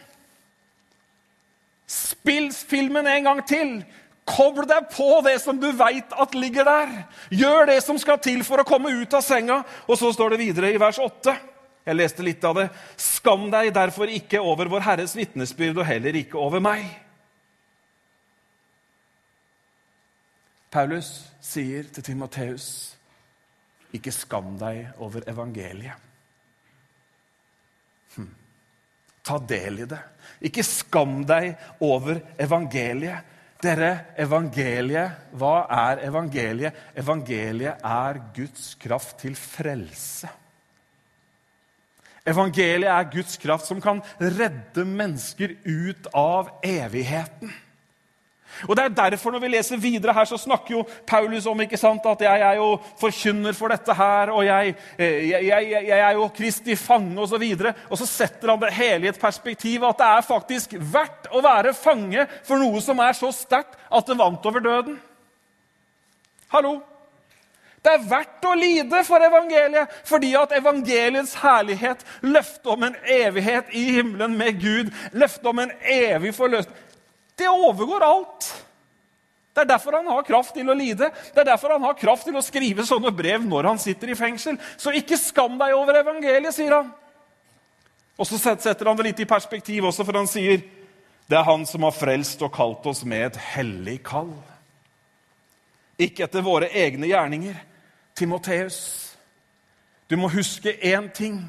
[1.86, 3.76] Spill filmen en gang til.
[4.26, 6.94] Kobl deg på det som du veit at ligger der.
[7.30, 9.60] Gjør det som skal til for å komme ut av senga.
[9.86, 11.36] Og så står det videre i vers 8.
[11.86, 12.70] Jeg leste litt av det.
[12.98, 16.88] Skam deg derfor ikke over vår Herres vitnesbyrd, og heller ikke over meg.
[20.74, 22.66] Paulus sier til Timoteus,
[23.96, 26.02] ikke skam deg over evangeliet.
[28.18, 28.34] Hm.
[29.24, 30.02] Ta del i det.
[30.50, 31.54] Ikke skam deg
[31.86, 33.35] over evangeliet.
[33.66, 36.82] Dere, evangeliet, hva er evangeliet?
[36.98, 40.30] Evangeliet er Guds kraft til frelse.
[42.26, 47.54] Evangeliet er Guds kraft som kan redde mennesker ut av evigheten.
[48.70, 51.78] Og det er derfor Når vi leser videre her, så snakker jo Paulus om ikke
[51.78, 56.00] sant, at jeg er jo forkynner for dette her, og jeg, eh, jeg, jeg, jeg
[56.00, 57.36] er jo Kristi fange osv.
[57.36, 60.78] Og, så og så setter han det hele i et perspektiv at det er faktisk
[60.80, 65.00] verdt å være fange for noe som er så sterkt at det vant over døden.
[66.54, 66.78] Hallo?
[67.86, 73.70] Det er verdt å lide for evangeliet, fordi at evangeliets herlighet, løftet om en evighet
[73.78, 76.82] i himmelen med Gud, løftet om en evig forløsning
[77.36, 78.48] det overgår alt.
[79.56, 81.08] Det er derfor han har kraft til å lide.
[81.32, 84.18] Det er derfor han har kraft til å skrive sånne brev når han sitter i
[84.20, 84.58] fengsel.
[84.76, 86.90] Så ikke skam deg over evangeliet, sier han.
[88.20, 90.60] Og så setter han det litt i perspektiv også, for han sier
[91.26, 94.34] det er han som har frelst og kalt oss med et hellig kall.
[95.96, 97.56] Ikke etter våre egne gjerninger.
[98.16, 98.78] Timoteus,
[100.08, 101.40] du må huske én ting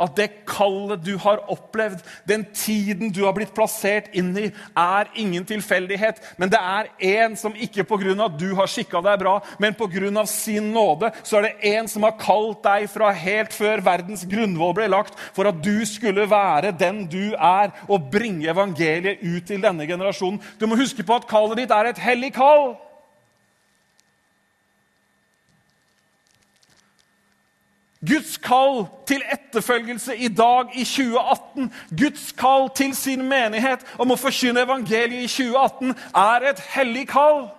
[0.00, 5.10] at det kallet du har opplevd, den tiden du har blitt plassert inn i, er
[5.20, 6.20] ingen tilfeldighet.
[6.40, 8.16] Men det er en som ikke pga.
[8.24, 10.26] at du har skikka deg bra, men pga.
[10.26, 14.74] sin nåde, så er det en som har kalt deg fra helt før verdens grunnvoll
[14.74, 19.62] ble lagt, for at du skulle være den du er, og bringe evangeliet ut til
[19.62, 20.40] denne generasjonen.
[20.58, 22.76] Du må huske på at kallet ditt er et hellig kall.
[28.06, 34.16] Guds kall til etterfølgelse i dag, i 2018, Guds kall til sin menighet om å
[34.16, 37.50] forkynne evangeliet i 2018, er et hellig kall.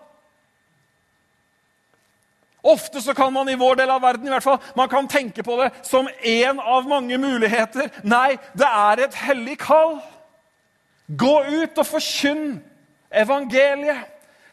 [2.63, 5.45] Ofte så kan man i vår del av verden i hvert fall, man kan tenke
[5.45, 7.89] på det som én av mange muligheter.
[8.03, 9.97] Nei, det er et hellig kall.
[11.05, 12.59] Gå ut og forkynn
[13.11, 14.10] evangeliet.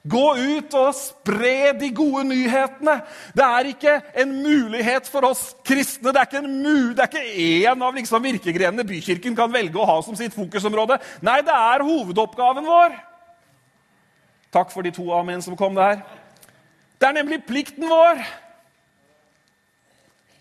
[0.08, 2.94] Gå ut og spre de gode nyhetene.
[3.36, 6.14] Det er ikke en mulighet for oss kristne.
[6.14, 6.56] Det er ikke en,
[6.96, 11.00] det er ikke en av liksom virkegrenene Bykirken kan velge å ha som sitt fokusområde.
[11.26, 12.96] Nei, det er hovedoppgaven vår.
[14.54, 16.00] Takk for de to amen som kom der.
[16.98, 18.22] Det er nemlig plikten vår.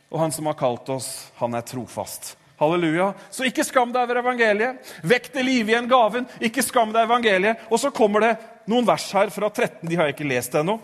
[0.08, 1.10] Og han som har kalt oss,
[1.42, 2.38] han er trofast.
[2.58, 3.12] Halleluja.
[3.30, 4.80] Så ikke skam deg over evangeliet.
[5.06, 6.26] Vekk det liv igjen gaven.
[6.42, 7.68] Ikke skam deg evangeliet.
[7.70, 9.88] Og så kommer det noen vers her fra 13.
[9.88, 10.78] De har jeg ikke lest ennå.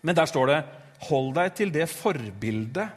[0.00, 0.60] Men der står det
[1.08, 2.90] Hold deg til det forbildet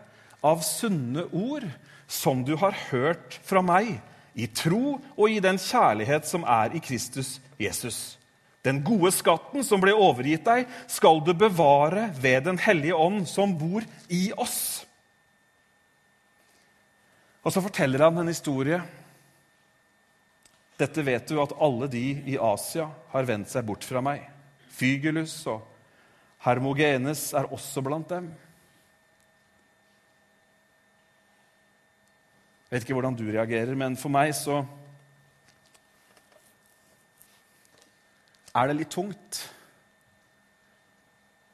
[0.43, 1.63] av sunne ord
[2.07, 3.95] som du har hørt fra meg,
[4.35, 8.17] i tro og i den kjærlighet som er i Kristus Jesus.
[8.65, 13.55] Den gode skatten som ble overgitt deg, skal du bevare ved Den hellige ånd, som
[13.59, 14.85] bor i oss.
[17.43, 18.79] Og så forteller han en historie.
[20.79, 24.25] Dette vet du at alle de i Asia har vendt seg bort fra meg.
[24.73, 25.61] Fygelus og
[26.43, 28.31] Hermogenes er også blant dem.
[32.67, 34.63] Jeg vet ikke hvordan du reagerer, men for meg så
[38.53, 39.43] er det litt tungt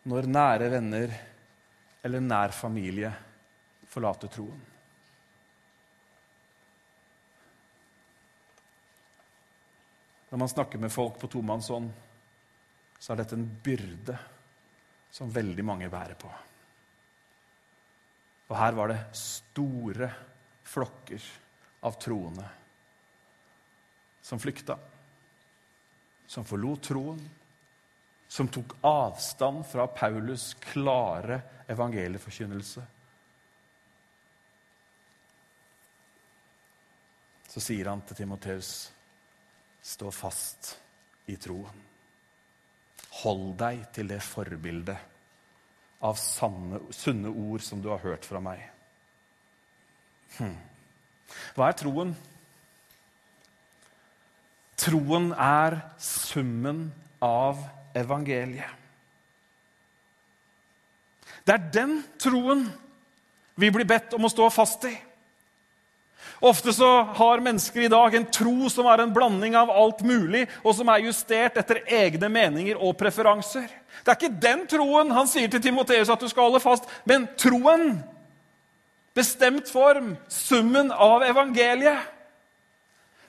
[0.10, 1.14] når nære venner
[2.08, 3.12] eller nær familie
[3.92, 4.69] forlater troen.
[10.30, 11.90] Når man snakker med folk på tomannshånd,
[13.00, 14.18] så er dette en byrde
[15.12, 16.30] som veldig mange bærer på.
[18.50, 20.10] Og her var det store
[20.70, 21.26] flokker
[21.86, 22.46] av troende
[24.30, 24.76] som flykta,
[26.30, 27.22] som forlot troen,
[28.30, 31.40] som tok avstand fra Paulus' klare
[31.70, 32.84] evangelieforkynnelse.
[37.50, 38.92] Så sier han til Timoteus
[39.90, 40.76] Stå fast
[41.30, 41.86] i troen.
[43.24, 44.98] Hold deg til det forbildet
[46.06, 48.62] av sanne, sunne ord som du har hørt fra meg.
[50.38, 50.54] Hm.
[51.58, 52.14] Hva er troen?
[54.80, 56.86] Troen er summen
[57.26, 57.60] av
[57.98, 58.78] evangeliet.
[61.44, 62.68] Det er den troen
[63.60, 64.94] vi blir bedt om å stå fast i.
[66.40, 70.46] Ofte så har mennesker i dag en tro som er en blanding av alt mulig,
[70.64, 73.68] og som er justert etter egne meninger og preferanser.
[74.04, 77.28] Det er ikke den troen han sier til Timoteus at du skal holde fast, men
[77.40, 78.00] troen.
[79.18, 82.08] Bestemt form, summen av evangeliet.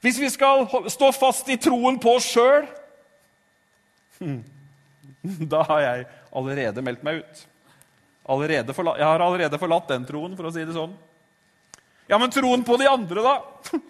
[0.01, 2.65] Hvis vi skal stå fast i troen på oss sjøl
[5.53, 7.43] Da har jeg allerede meldt meg ut.
[8.31, 10.95] Allerede jeg har allerede forlatt den troen, for å si det sånn.
[12.11, 13.37] Ja, men troen på de andre, da?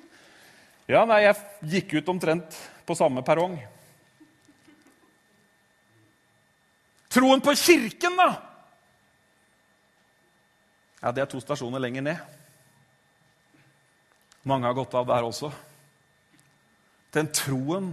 [0.91, 1.37] Ja, nei, jeg
[1.71, 3.53] gikk ut omtrent på samme perrong.
[7.15, 8.27] Troen på Kirken, da?
[10.99, 12.19] Ja, det er to stasjoner lenger ned.
[14.51, 15.53] Mange har gått av der også.
[17.15, 17.93] Den troen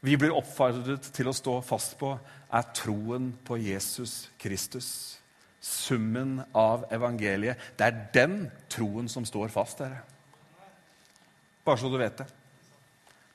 [0.00, 2.14] vi blir oppfordret til å stå fast på,
[2.48, 5.17] er troen på Jesus Kristus.
[5.60, 7.58] Summen av evangeliet.
[7.78, 8.40] Det er den
[8.70, 10.02] troen som står fast, dere.
[11.66, 12.28] Bare så du vet det.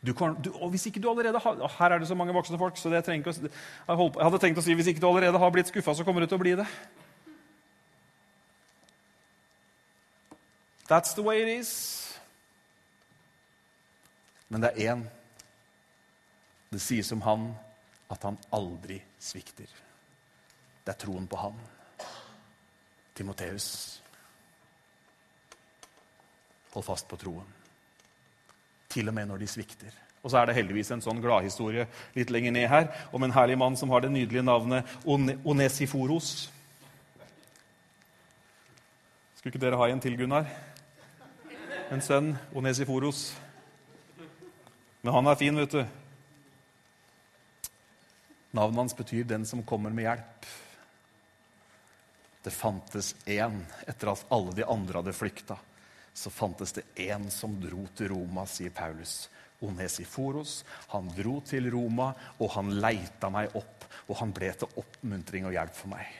[0.03, 2.57] Du kan, du, og hvis ikke du allerede har, Her er det så mange voksne
[2.59, 3.33] folk, så ikke å,
[3.87, 6.27] jeg hadde tenkt å si hvis ikke du allerede har blitt skuffa, så kommer du
[6.27, 6.67] til å bli det.
[10.89, 11.71] That's the way it is.
[14.49, 15.05] Men det er én
[16.73, 17.51] det sies om han
[18.11, 19.69] at han aldri svikter.
[20.83, 21.55] Det er troen på han.
[23.13, 24.01] Timoteus.
[26.73, 27.49] Hold fast på troen.
[28.89, 29.93] Til og med når de svikter.
[30.23, 31.85] Og så er det heldigvis en sånn gladhistorie
[32.15, 36.29] litt lenger ned her om en herlig mann som har det nydelige navnet Onesiforos.
[39.35, 40.47] Skulle ikke dere ha en til, Gunnar?
[41.91, 43.33] En sønn, Onesiforos.
[45.03, 45.83] Men han er fin, vet du.
[48.53, 50.62] Navnet hans betyr 'den som kommer med hjelp'.
[52.43, 55.57] Det fantes én etter at alle de andre hadde flykta.
[56.13, 59.29] Så fantes det én som dro til Roma, sier Paulus.
[59.63, 60.61] Onesiforos.
[60.91, 63.87] Han dro til Roma, og han leita meg opp.
[64.09, 66.11] Og han ble til oppmuntring og hjelp for meg.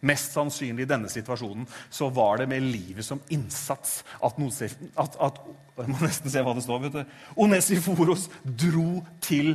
[0.00, 5.18] Mest sannsynlig i denne situasjonen så var det med livet som innsats at, Nosef, at,
[5.20, 5.40] at
[5.76, 6.80] Jeg må nesten se hva det står.
[6.86, 7.18] vet du.
[7.44, 9.54] Onesiforos dro til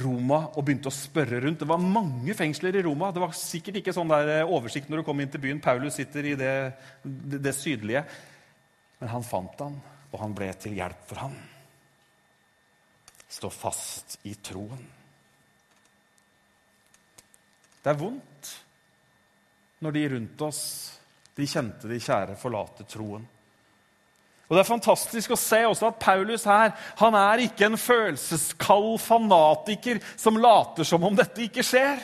[0.00, 1.60] Roma og begynte å spørre rundt.
[1.62, 3.10] Det var mange fengsler i Roma.
[3.12, 5.62] Det var sikkert ikke sånn der eh, oversikt når du kom inn til byen.
[5.62, 6.54] Paulus sitter i det,
[7.02, 8.04] det sydlige.
[9.02, 9.76] Men han fant han,
[10.12, 11.36] og han ble til hjelp for han.
[13.32, 14.82] Stå fast i troen.
[17.82, 18.50] Det er vondt
[19.82, 20.64] når de rundt oss,
[21.34, 23.24] de kjente, de kjære, forlater troen.
[24.52, 28.98] Og Det er fantastisk å se også at Paulus her han er ikke en følelseskald
[29.00, 32.02] fanatiker som later som om dette ikke skjer.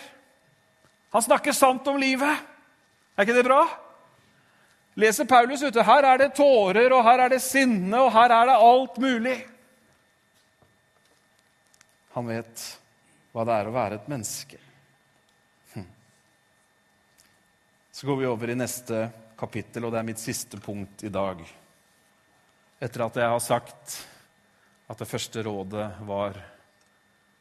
[1.12, 2.40] Han snakker sant om livet.
[3.18, 3.60] Er ikke det bra?
[4.96, 5.84] Leser Paulus ute.
[5.90, 9.36] Her er det tårer, og her er det sinne, og her er det alt mulig.
[12.16, 12.66] Han vet
[13.36, 14.64] hva det er å være et menneske.
[15.76, 15.88] Hm.
[17.92, 19.04] Så går vi over i neste
[19.36, 21.44] kapittel, og det er mitt siste punkt i dag
[22.78, 24.06] etter at jeg har sagt
[24.88, 26.36] at det første rådet var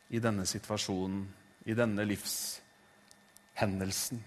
[0.09, 1.27] i denne situasjonen,
[1.69, 4.23] i denne livshendelsen,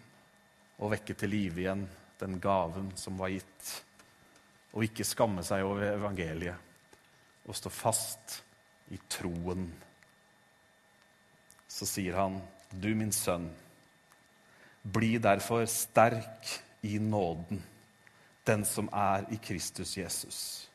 [0.81, 1.83] å vekke til live igjen
[2.21, 3.83] den gaven som var gitt,
[4.71, 6.57] og ikke skamme seg over evangeliet,
[7.49, 8.45] og stå fast
[8.95, 9.67] i troen.
[11.67, 12.41] Så sier han,
[12.71, 13.51] du min sønn,
[14.83, 17.63] bli derfor sterk i nåden,
[18.47, 20.70] den som er i Kristus Jesus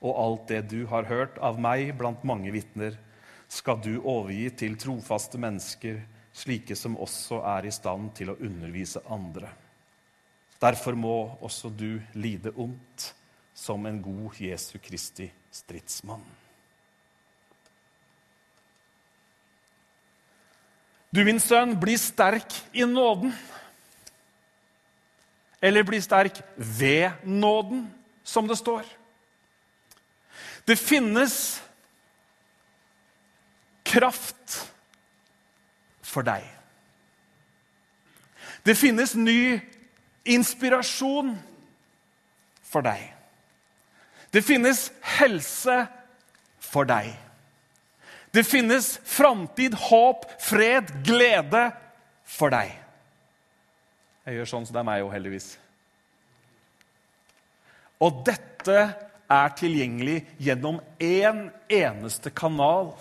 [0.00, 2.96] og alt det du har hørt av meg blant mange vitner,
[3.48, 6.00] skal du overgi til trofaste mennesker,
[6.36, 9.52] slike som også er i stand til å undervise andre.
[10.60, 13.12] Derfor må også du lide ondt
[13.56, 16.24] som en god Jesu Kristi stridsmann.
[21.16, 23.30] Du, min sønn, bli sterk i nåden.
[25.64, 27.86] Eller bli sterk ved nåden,
[28.26, 28.84] som det står.
[30.66, 31.34] Det finnes
[33.86, 34.56] kraft
[36.02, 36.42] for deg.
[38.66, 39.60] Det finnes ny
[40.26, 41.36] inspirasjon
[42.66, 43.04] for deg.
[44.34, 45.84] Det finnes helse
[46.58, 47.12] for deg.
[48.34, 51.70] Det finnes framtid, håp, fred, glede
[52.26, 52.74] for deg.
[54.26, 55.46] Jeg gjør sånn så det er meg òg, heldigvis.
[58.02, 58.80] Og dette
[59.30, 62.92] er tilgjengelig gjennom én eneste kanal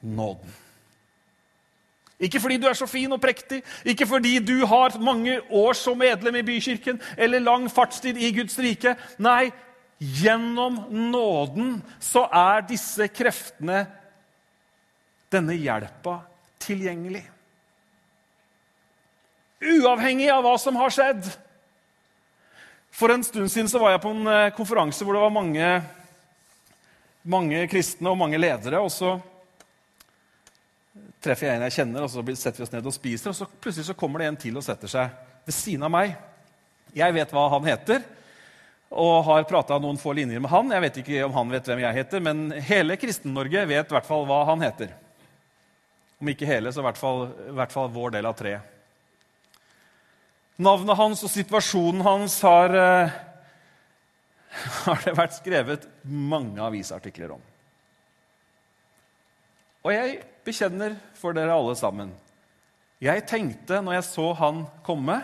[0.00, 0.54] nåden.
[2.16, 5.98] Ikke fordi du er så fin og prektig, ikke fordi du har mange år som
[6.00, 8.94] medlem i bykirken eller lang fartstid i Guds rike.
[9.20, 9.50] Nei,
[10.00, 10.78] gjennom
[11.10, 13.84] nåden så er disse kreftene,
[15.32, 16.22] denne hjelpa,
[16.62, 17.24] tilgjengelig.
[19.60, 21.28] Uavhengig av hva som har skjedd.
[22.96, 25.70] For en stund siden så var jeg på en eh, konferanse hvor det var mange,
[27.28, 28.80] mange kristne og mange ledere.
[28.80, 29.18] og så
[31.20, 33.34] treffer jeg en jeg kjenner, og så setter vi oss ned og spiser.
[33.34, 35.12] og så Plutselig så kommer det en til og setter seg
[35.44, 36.14] ved siden av meg.
[36.96, 38.06] Jeg vet hva han heter,
[38.88, 40.72] og har prata noen få linjer med han.
[40.72, 44.08] Jeg vet ikke om han vet hvem jeg heter, men hele Kristen-Norge vet i hvert
[44.08, 44.94] fall hva han heter.
[46.22, 48.75] Om ikke hele, så i hvert fall, i hvert fall vår del av treet.
[50.56, 53.16] Navnet hans og situasjonen hans har, eh,
[54.86, 57.42] har det vært skrevet mange avisartikler om.
[59.84, 62.14] Og jeg bekjenner for dere alle sammen.
[63.02, 65.20] Jeg tenkte når jeg så han komme,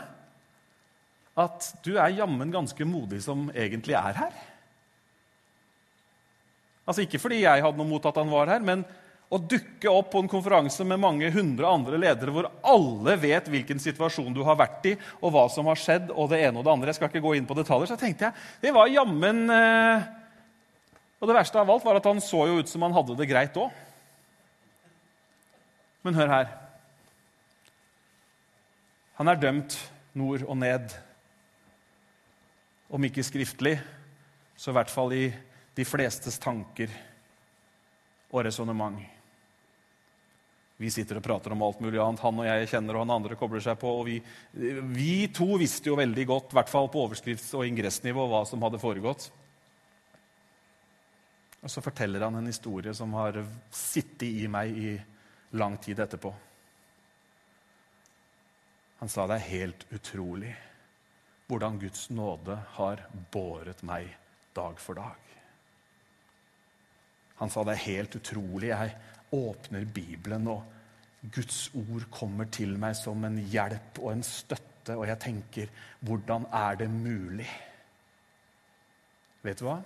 [1.32, 4.34] at du er jammen ganske modig som egentlig er her.
[6.86, 8.84] Altså Ikke fordi jeg hadde noe mot at han var her, men
[9.32, 13.80] å dukke opp på en konferanse med mange hundre andre ledere hvor alle vet hvilken
[13.80, 16.74] situasjon du har vært i, og hva som har skjedd, og det ene og det
[16.74, 16.90] andre.
[16.92, 17.88] Jeg skal ikke gå inn på detaljer.
[17.88, 20.10] Så tenkte jeg det var jammen eh...
[21.22, 23.28] Og det verste av alt var at han så jo ut som han hadde det
[23.30, 23.70] greit òg.
[26.02, 26.48] Men hør her.
[29.20, 29.76] Han er dømt
[30.18, 30.90] nord og ned.
[32.90, 33.76] Om ikke skriftlig,
[34.58, 35.24] så i hvert fall i
[35.78, 36.90] de flestes tanker
[38.32, 38.98] og resonnement.
[40.82, 42.22] Vi sitter og prater om alt mulig annet.
[42.24, 43.92] Han og jeg kjenner, og han andre kobler seg på.
[44.00, 44.16] og Vi,
[44.96, 48.64] vi to visste jo veldig godt, i hvert fall på overskrifts- og ingressnivå, hva som
[48.66, 49.28] hadde foregått.
[51.62, 53.38] Og så forteller han en historie som har
[53.70, 54.96] sittet i meg i
[55.54, 56.32] lang tid etterpå.
[59.02, 60.52] Han sa det er helt utrolig
[61.50, 63.02] hvordan Guds nåde har
[63.34, 64.08] båret meg
[64.56, 65.18] dag for dag.
[67.42, 68.70] Han sa det er helt utrolig.
[68.70, 68.94] Jeg
[69.32, 75.06] åpner Bibelen, og Guds ord kommer til meg som en hjelp og en støtte, og
[75.06, 77.48] jeg tenker hvordan er det mulig?
[79.42, 79.78] Vet du hva?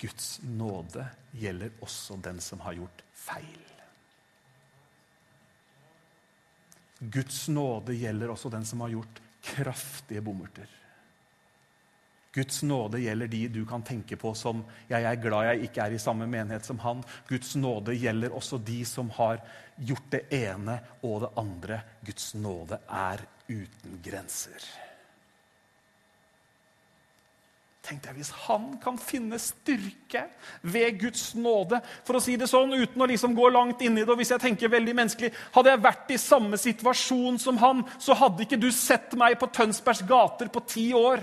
[0.00, 1.04] Guds nåde
[1.36, 3.60] gjelder også den som har gjort feil.
[7.00, 10.68] Guds nåde gjelder også den som har gjort kraftige bommerter.
[12.34, 15.92] Guds nåde gjelder de du kan tenke på som 'jeg er glad jeg ikke er
[15.94, 17.04] i samme menighet som han'.
[17.28, 19.40] Guds nåde gjelder også de som har
[19.78, 21.82] gjort det ene og det andre.
[22.04, 23.18] Guds nåde er
[23.48, 24.58] uten grenser.
[27.84, 30.24] Tenk deg Hvis han kan finne styrke
[30.62, 34.00] ved Guds nåde For å si det sånn, uten å liksom gå langt inn i
[34.00, 37.84] det, og hvis jeg tenker veldig menneskelig Hadde jeg vært i samme situasjon som han,
[37.98, 41.20] så hadde ikke du sett meg på Tønsbergs gater på ti år.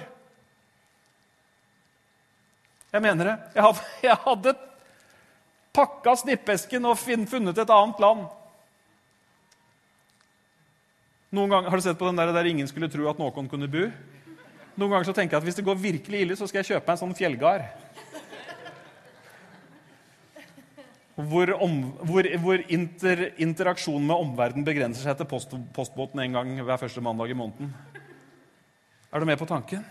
[2.92, 3.36] Jeg mener det.
[3.56, 4.54] Jeg hadde,
[5.78, 8.26] pakka snippesken og funnet et annet land.
[11.32, 13.70] Noen ganger, Har du sett på den der, der ingen skulle tro at noen kunne
[13.72, 13.86] bo?
[14.76, 16.88] Noen ganger så tenker jeg at hvis det går virkelig ille, så skal jeg kjøpe
[16.90, 17.64] meg en sånn fjellgard.
[21.22, 21.74] Hvor, om,
[22.08, 27.04] hvor, hvor inter, interaksjonen med omverdenen begrenser seg til post, postbåten en gang hver første
[27.04, 27.72] mandag i måneden.
[29.12, 29.84] Er du med på tanken?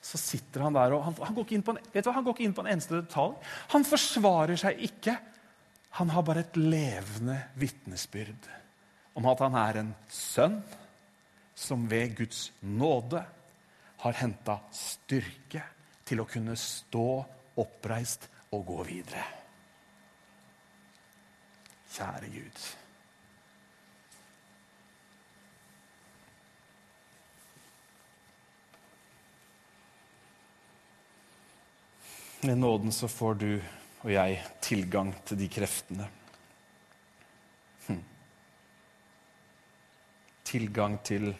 [0.00, 2.64] Så sitter han der, og han, han, går, en, du, han går ikke inn på
[2.64, 3.34] en eneste detalj.
[3.74, 5.16] Han forsvarer seg ikke.
[6.00, 8.48] Han har bare et levende vitnesbyrd
[9.18, 10.60] om at han er en sønn
[11.58, 13.20] som ved Guds nåde
[14.00, 15.64] har henta styrke
[16.08, 17.08] til å kunne stå
[17.60, 19.24] oppreist og gå videre.
[21.90, 22.62] Kjære Gud.
[32.40, 33.50] Med nåden så får du
[34.00, 36.06] og jeg tilgang til de kreftene.
[37.86, 38.00] Hm.
[40.48, 41.34] Tilgang til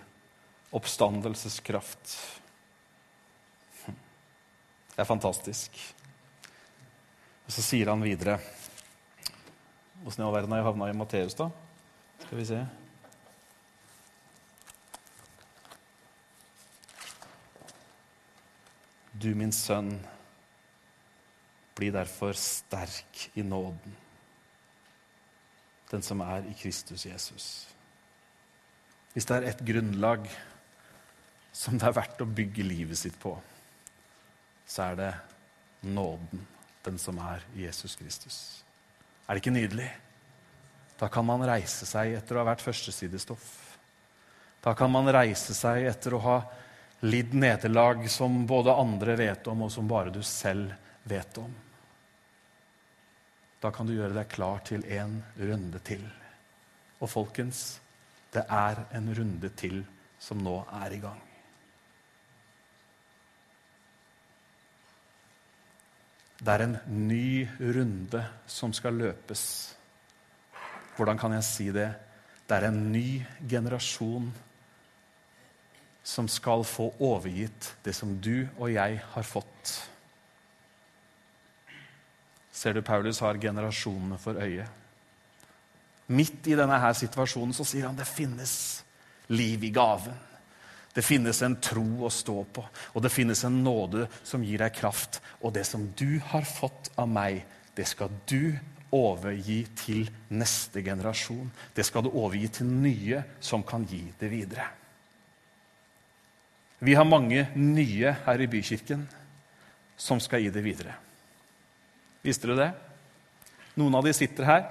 [0.77, 2.19] oppstandelseskraft
[5.01, 5.79] det er fantastisk.
[7.47, 8.35] Og Så sier han videre
[10.05, 11.47] Åssen i all verden har jeg havna i Matteus, da?
[12.21, 12.59] Skal vi se.
[19.25, 19.95] Du, min sønn,
[21.81, 23.97] bli derfor sterk i nåden,
[25.91, 27.47] den som er i Kristus Jesus.
[29.15, 30.29] Hvis det er et grunnlag
[31.53, 33.33] som det er verdt å bygge livet sitt på,
[34.71, 35.11] så er det
[35.91, 36.45] nåden,
[36.85, 38.37] den som er Jesus Kristus.
[39.27, 39.89] Er det ikke nydelig?
[41.01, 43.49] Da kan man reise seg etter å ha vært førstesidestoff.
[44.61, 46.37] Da kan man reise seg etter å ha
[47.09, 50.77] lidd nederlag som både andre vet om, og som bare du selv
[51.09, 51.51] vet om.
[53.61, 56.05] Da kan du gjøre deg klar til en runde til.
[57.01, 57.81] Og folkens,
[58.33, 59.83] det er en runde til
[60.21, 61.21] som nå er i gang.
[66.41, 69.43] Det er en ny runde som skal løpes.
[70.97, 71.91] Hvordan kan jeg si det?
[72.49, 74.31] Det er en ny generasjon
[76.03, 79.75] som skal få overgitt det som du og jeg har fått.
[82.53, 84.67] Ser du Paulus har generasjonene for øye?
[86.11, 88.55] Midt i denne her situasjonen så sier han det finnes
[89.31, 90.17] liv i gaven.
[90.91, 94.75] Det finnes en tro å stå på, og det finnes en nåde som gir deg
[94.75, 95.21] kraft.
[95.39, 97.45] Og det som du har fått av meg,
[97.79, 98.59] det skal du
[98.91, 101.47] overgi til neste generasjon.
[101.75, 104.67] Det skal du overgi til nye som kan gi det videre.
[106.81, 109.05] Vi har mange nye her i bykirken
[110.01, 110.97] som skal gi det videre.
[112.23, 112.71] Visste du det?
[113.81, 114.67] Noen av de sitter her.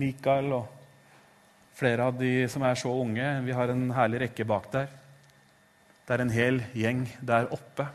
[0.00, 0.68] Mikael og
[1.76, 3.26] flere av de som er så unge.
[3.46, 4.92] Vi har en herlig rekke bak der.
[6.06, 7.88] Det er en hel gjeng der oppe.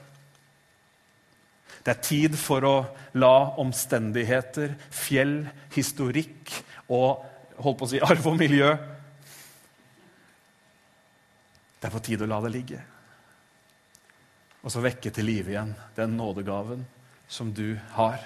[1.85, 2.75] Det er tid for å
[3.21, 5.43] la omstendigheter, fjell,
[5.75, 6.53] historikk
[6.89, 7.21] og
[7.61, 8.73] holdt på å si, arv og miljø
[11.75, 12.79] Det er på tide å la det ligge.
[14.65, 16.81] Og så vekke til live igjen den nådegaven
[17.29, 18.17] som du har.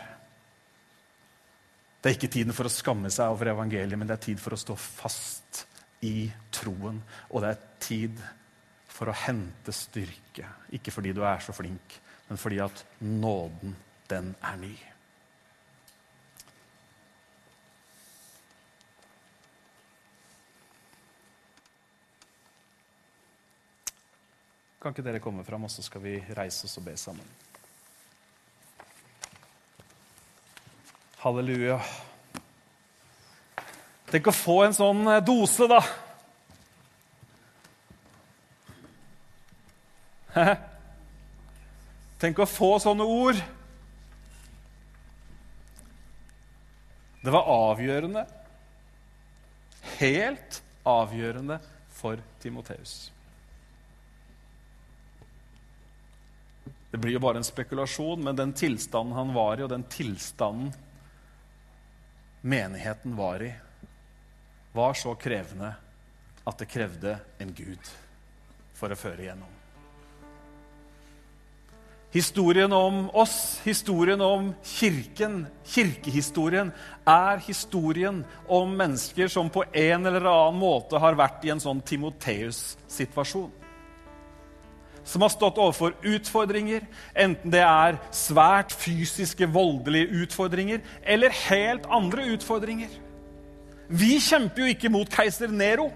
[2.00, 4.56] Det er ikke tiden for å skamme seg over evangeliet, men det er tid for
[4.56, 5.66] å stå fast
[6.08, 7.02] i troen.
[7.34, 8.22] Og det er tid
[8.88, 10.48] for å hente styrke.
[10.76, 11.98] Ikke fordi du er så flink,
[12.30, 13.76] men fordi at nåden,
[14.08, 14.72] den er ny.
[24.80, 27.49] Kan ikke dere komme fram, og så skal vi reise oss og be sammen?
[31.20, 31.82] Halleluja.
[34.08, 35.82] Tenk å få en sånn eh, dose, da.
[42.24, 43.44] Tenk å få sånne ord.
[47.20, 48.24] Det var avgjørende,
[50.00, 51.60] helt avgjørende
[52.00, 53.12] for Timoteus.
[56.90, 60.72] Det blir jo bare en spekulasjon, men den tilstanden han var i, og den tilstanden
[62.42, 63.54] menigheten var i,
[64.72, 65.74] var så krevende
[66.48, 67.94] at det krevde en gud
[68.78, 69.56] for å føre igjennom.
[72.12, 76.72] Historien om oss, historien om kirken, kirkehistorien,
[77.06, 81.84] er historien om mennesker som på en eller annen måte har vært i en sånn
[81.86, 83.52] Timoteus-situasjon.
[85.10, 86.84] Som har stått overfor utfordringer,
[87.18, 92.92] enten det er svært fysiske, voldelige utfordringer eller helt andre utfordringer.
[93.90, 95.88] Vi kjemper jo ikke mot keiser Nero.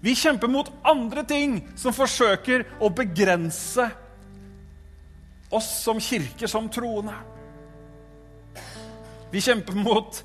[0.00, 3.90] Vi kjemper mot andre ting som forsøker å begrense
[5.52, 7.20] oss som kirke, som troende.
[9.28, 10.24] Vi kjemper mot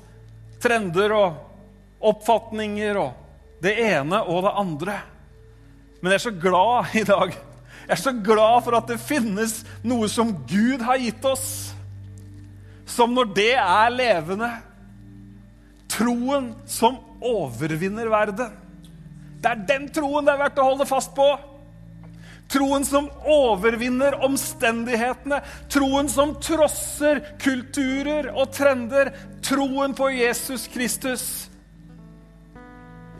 [0.64, 5.00] trender og oppfatninger og det ene og det andre.
[6.02, 7.36] Men jeg er så glad i dag.
[7.82, 11.46] Jeg er så glad for at det finnes noe som Gud har gitt oss.
[12.90, 14.50] Som når det er levende
[15.92, 18.52] Troen som overvinner verden.
[19.42, 21.26] Det er den troen det er verdt å holde fast på.
[22.52, 25.42] Troen som overvinner omstendighetene.
[25.72, 29.12] Troen som trosser kulturer og trender.
[29.44, 31.26] Troen på Jesus Kristus.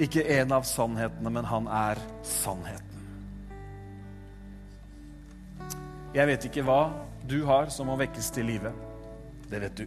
[0.01, 2.89] Ikke en av sannhetene, men han er sannheten.
[6.13, 6.81] Jeg vet ikke hva
[7.29, 8.73] du har som må vekkes til live.
[9.49, 9.87] Det vet du.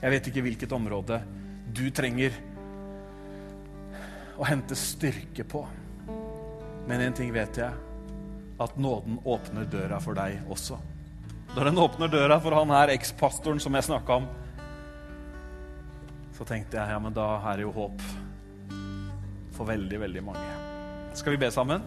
[0.00, 1.20] Jeg vet ikke hvilket område
[1.74, 2.34] du trenger
[4.38, 5.64] å hente styrke på.
[6.86, 7.74] Men én ting vet jeg,
[8.60, 10.78] at nåden åpner døra for deg også.
[11.54, 14.28] Når den åpner døra for han her ekspastoren som jeg snakka om,
[16.34, 18.02] så tenkte jeg ja, men da er det jo håp
[19.54, 20.46] for veldig, veldig mange.
[21.14, 21.84] Skal vi be sammen?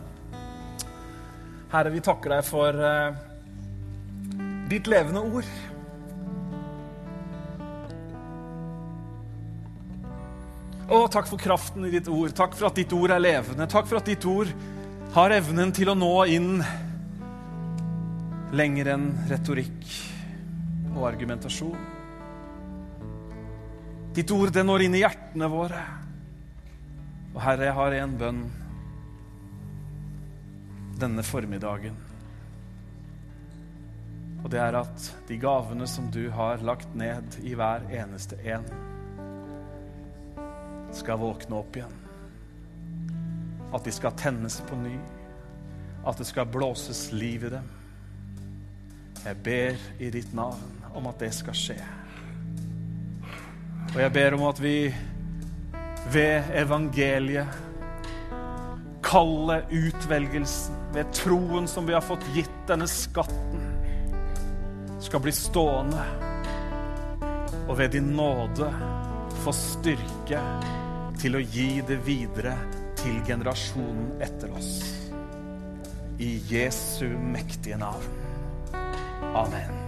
[1.72, 3.18] Herre, vi takker deg for uh,
[4.72, 5.50] ditt levende ord.
[10.88, 12.32] Å, takk for kraften i ditt ord.
[12.36, 13.68] Takk for at ditt ord er levende.
[13.68, 14.52] Takk for at ditt ord
[15.18, 16.62] har evnen til å nå inn
[18.56, 19.90] lenger enn retorikk
[20.94, 21.96] og argumentasjon.
[24.16, 25.84] Ditt ord, det når inn i hjertene våre.
[27.38, 28.38] Og Herre, jeg har en bønn
[30.98, 31.94] denne formiddagen.
[34.42, 38.66] Og det er at de gavene som du har lagt ned i hver eneste en,
[40.98, 41.94] skal våkne opp igjen.
[43.70, 44.96] At de skal tennes på ny.
[46.10, 47.68] At det skal blåses liv i dem.
[49.28, 51.78] Jeg ber i ditt navn om at det skal skje.
[53.94, 54.80] Og jeg ber om at vi
[56.12, 57.48] ved evangeliet,
[59.04, 63.64] kallet utvelgelsen, ved troen som vi har fått gitt denne skatten,
[65.04, 66.04] skal bli stående.
[67.68, 68.70] Og ved din nåde
[69.44, 70.42] få styrke
[71.20, 72.56] til å gi det videre
[73.00, 74.72] til generasjonen etter oss.
[76.20, 78.16] I Jesu mektige navn.
[79.36, 79.87] Amen.